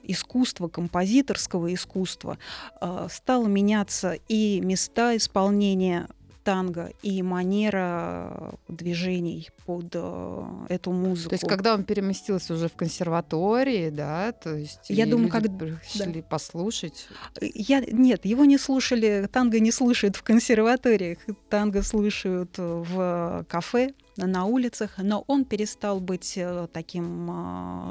искусства, 0.03 0.67
композиторского 0.67 1.73
искусства, 1.73 2.37
а, 2.79 3.07
стало 3.09 3.47
меняться 3.47 4.17
и 4.27 4.59
места 4.61 5.15
исполнения 5.15 6.07
танго 6.43 6.91
и 7.01 7.21
манера 7.23 8.55
движений 8.67 9.49
под 9.65 9.91
э, 9.93 10.43
эту 10.69 10.91
музыку. 10.91 11.29
То 11.29 11.35
есть, 11.35 11.47
когда 11.47 11.73
он 11.73 11.83
переместился 11.83 12.53
уже 12.53 12.67
в 12.67 12.73
консерватории, 12.73 13.89
да, 13.89 14.31
то 14.33 14.55
есть 14.55 14.89
я 14.89 15.05
думаю, 15.05 15.29
как 15.29 15.43
пришли 15.43 16.21
да. 16.21 16.27
послушать. 16.27 17.07
Я 17.41 17.81
нет, 17.81 18.25
его 18.25 18.45
не 18.45 18.57
слушали, 18.57 19.27
танго 19.31 19.59
не 19.59 19.71
слушают 19.71 20.15
в 20.15 20.23
консерваториях, 20.23 21.19
танго 21.49 21.81
слушают 21.81 22.57
в 22.57 23.45
кафе, 23.47 23.93
на 24.17 24.45
улицах, 24.45 24.91
но 24.97 25.23
он 25.27 25.45
перестал 25.45 25.99
быть 25.99 26.33
э, 26.37 26.67
таким 26.71 27.29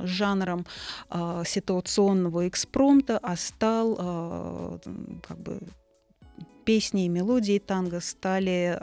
э, 0.03 0.07
жанром 0.07 0.67
э, 1.11 1.43
ситуационного 1.47 2.49
экспромта, 2.49 3.19
а 3.23 3.37
стал 3.37 4.81
как 5.27 5.39
бы 5.39 5.61
песни 6.65 7.07
и 7.07 7.09
мелодии 7.09 7.59
танго 7.59 8.01
стали 8.01 8.79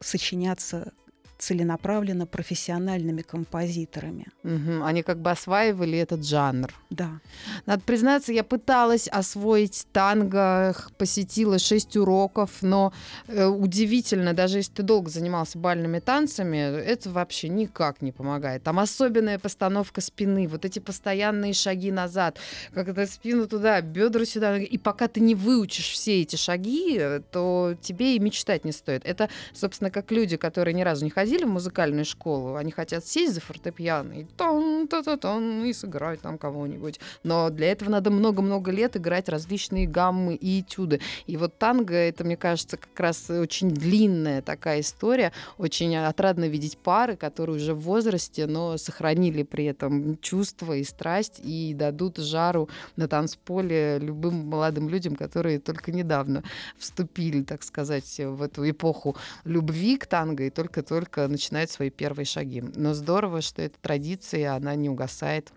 сочиняться 0.00 0.92
целенаправленно 1.38 2.26
профессиональными 2.26 3.22
композиторами. 3.22 4.26
Угу. 4.42 4.84
Они 4.84 5.02
как 5.02 5.20
бы 5.20 5.30
осваивали 5.30 5.98
этот 5.98 6.24
жанр. 6.24 6.72
Да. 6.90 7.20
Надо 7.66 7.82
признаться, 7.82 8.32
я 8.32 8.42
пыталась 8.42 9.08
освоить 9.08 9.86
танго, 9.92 10.74
посетила 10.96 11.58
шесть 11.58 11.96
уроков, 11.96 12.50
но 12.62 12.92
э, 13.28 13.44
удивительно, 13.44 14.32
даже 14.32 14.58
если 14.58 14.72
ты 14.72 14.82
долго 14.82 15.10
занимался 15.10 15.58
бальными 15.58 15.98
танцами, 15.98 16.56
это 16.56 17.10
вообще 17.10 17.48
никак 17.48 18.00
не 18.02 18.12
помогает. 18.12 18.62
Там 18.62 18.78
особенная 18.78 19.38
постановка 19.38 20.00
спины, 20.00 20.48
вот 20.48 20.64
эти 20.64 20.78
постоянные 20.78 21.52
шаги 21.52 21.92
назад, 21.92 22.38
это 22.74 23.06
спину 23.06 23.46
туда, 23.46 23.80
бедра 23.82 24.24
сюда. 24.24 24.56
И 24.58 24.78
пока 24.78 25.08
ты 25.08 25.20
не 25.20 25.34
выучишь 25.34 25.90
все 25.90 26.22
эти 26.22 26.36
шаги, 26.36 27.20
то 27.30 27.74
тебе 27.82 28.16
и 28.16 28.18
мечтать 28.18 28.64
не 28.64 28.72
стоит. 28.72 29.04
Это, 29.04 29.28
собственно, 29.52 29.90
как 29.90 30.10
люди, 30.10 30.36
которые 30.36 30.72
ни 30.72 30.82
разу 30.82 31.04
не 31.04 31.10
ходили 31.10 31.25
ходили 31.26 31.44
в 31.44 31.48
музыкальную 31.48 32.04
школу, 32.04 32.54
они 32.54 32.70
хотят 32.70 33.04
сесть 33.04 33.34
за 33.34 33.40
фортепиано 33.40 34.12
и 34.12 34.24
тон 34.36 34.86
та 34.86 35.02
та 35.02 35.16
тон 35.16 35.64
и 35.64 35.72
сыграть 35.72 36.20
там 36.20 36.38
кого-нибудь. 36.38 37.00
Но 37.24 37.50
для 37.50 37.72
этого 37.72 37.90
надо 37.90 38.12
много-много 38.12 38.70
лет 38.70 38.96
играть 38.96 39.28
различные 39.28 39.88
гаммы 39.88 40.36
и 40.36 40.60
этюды. 40.60 41.00
И 41.26 41.36
вот 41.36 41.58
танго, 41.58 41.94
это, 41.94 42.22
мне 42.22 42.36
кажется, 42.36 42.76
как 42.76 43.00
раз 43.00 43.28
очень 43.28 43.70
длинная 43.70 44.40
такая 44.40 44.80
история. 44.82 45.32
Очень 45.58 45.96
отрадно 45.96 46.44
видеть 46.44 46.78
пары, 46.78 47.16
которые 47.16 47.56
уже 47.56 47.74
в 47.74 47.80
возрасте, 47.80 48.46
но 48.46 48.76
сохранили 48.76 49.42
при 49.42 49.64
этом 49.64 50.18
чувство 50.18 50.74
и 50.74 50.84
страсть 50.84 51.40
и 51.42 51.74
дадут 51.74 52.18
жару 52.18 52.68
на 52.94 53.08
танцполе 53.08 53.98
любым 53.98 54.46
молодым 54.46 54.88
людям, 54.88 55.16
которые 55.16 55.58
только 55.58 55.90
недавно 55.90 56.44
вступили, 56.78 57.42
так 57.42 57.64
сказать, 57.64 58.20
в 58.20 58.42
эту 58.42 58.70
эпоху 58.70 59.16
любви 59.44 59.96
к 59.96 60.06
танго 60.06 60.44
и 60.44 60.50
только-только 60.50 61.15
только 61.16 61.28
начинает 61.28 61.70
свои 61.70 61.90
первые 61.90 62.26
шаги. 62.26 62.62
Но 62.74 62.94
здорово, 62.94 63.40
что 63.40 63.62
эта 63.62 63.78
традиция, 63.80 64.54
она 64.54 64.74
не 64.74 64.90
угасает. 64.90 65.52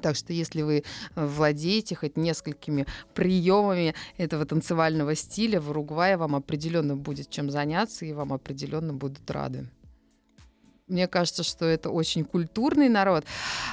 Так 0.00 0.16
что 0.16 0.32
если 0.32 0.62
вы 0.62 0.84
владеете 1.14 1.94
хоть 1.94 2.16
несколькими 2.16 2.86
приемами 3.14 3.94
этого 4.16 4.46
танцевального 4.46 5.14
стиля, 5.14 5.60
в 5.60 5.70
Уругвае 5.70 6.16
вам 6.16 6.34
определенно 6.34 6.96
будет 6.96 7.28
чем 7.30 7.50
заняться, 7.50 8.06
и 8.06 8.12
вам 8.12 8.32
определенно 8.32 8.94
будут 8.94 9.30
рады. 9.30 9.66
Мне 10.92 11.08
кажется, 11.08 11.42
что 11.42 11.64
это 11.64 11.90
очень 11.90 12.24
культурный 12.24 12.88
народ. 12.88 13.24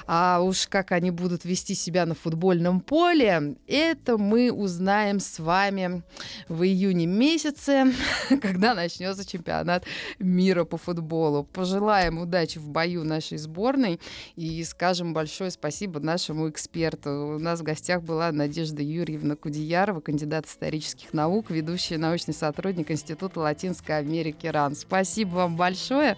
А 0.08 0.40
уж 0.42 0.68
как 0.68 0.94
они 0.94 1.12
будут 1.12 1.44
вести 1.44 1.76
себя 1.76 2.06
на 2.06 2.16
футбольном 2.16 2.80
поле, 2.80 3.56
это 3.68 4.18
мы 4.18 4.52
узнаем 4.52 5.20
с 5.20 5.38
вами 5.40 6.02
в 6.48 6.64
июне 6.64 7.06
месяце, 7.06 7.94
когда 8.42 8.74
начнется 8.74 9.26
чемпионат 9.26 9.84
мира 10.18 10.64
по 10.64 10.78
футболу. 10.78 11.44
Пожелаем 11.44 12.20
удачи 12.20 12.58
в 12.58 12.70
бою 12.70 13.04
нашей 13.04 13.38
сборной 13.38 14.00
и 14.38 14.64
скажем 14.64 15.14
большое 15.14 15.52
спасибо 15.52 16.00
нашему 16.00 16.50
эксперту. 16.50 17.36
У 17.36 17.40
нас 17.40 17.60
в 17.60 17.64
гостях 17.64 18.02
была 18.02 18.32
Надежда 18.32 18.82
Юрьевна 18.82 19.36
Кудеярова, 19.36 20.00
кандидат 20.00 20.46
исторических 20.46 21.14
наук, 21.14 21.52
ведущая 21.52 21.98
научный 21.98 22.34
сотрудник 22.34 22.92
Института 22.92 23.42
Латинской 23.42 23.98
Америки 23.98 24.48
РАН. 24.48 24.76
Спасибо 24.76 25.36
вам 25.36 25.58
большое. 25.58 26.16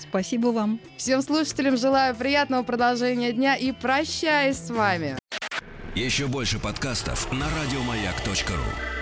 Спасибо 0.00 0.48
вам. 0.48 0.80
Всем 0.96 1.22
слушателям 1.22 1.76
желаю 1.76 2.14
приятного 2.14 2.62
продолжения 2.62 3.32
дня 3.32 3.56
и 3.56 3.72
прощаюсь 3.72 4.56
с 4.56 4.70
вами. 4.70 5.16
Еще 5.94 6.26
больше 6.26 6.58
подкастов 6.58 7.30
на 7.32 7.46
радиомаяк.ру 7.46 8.99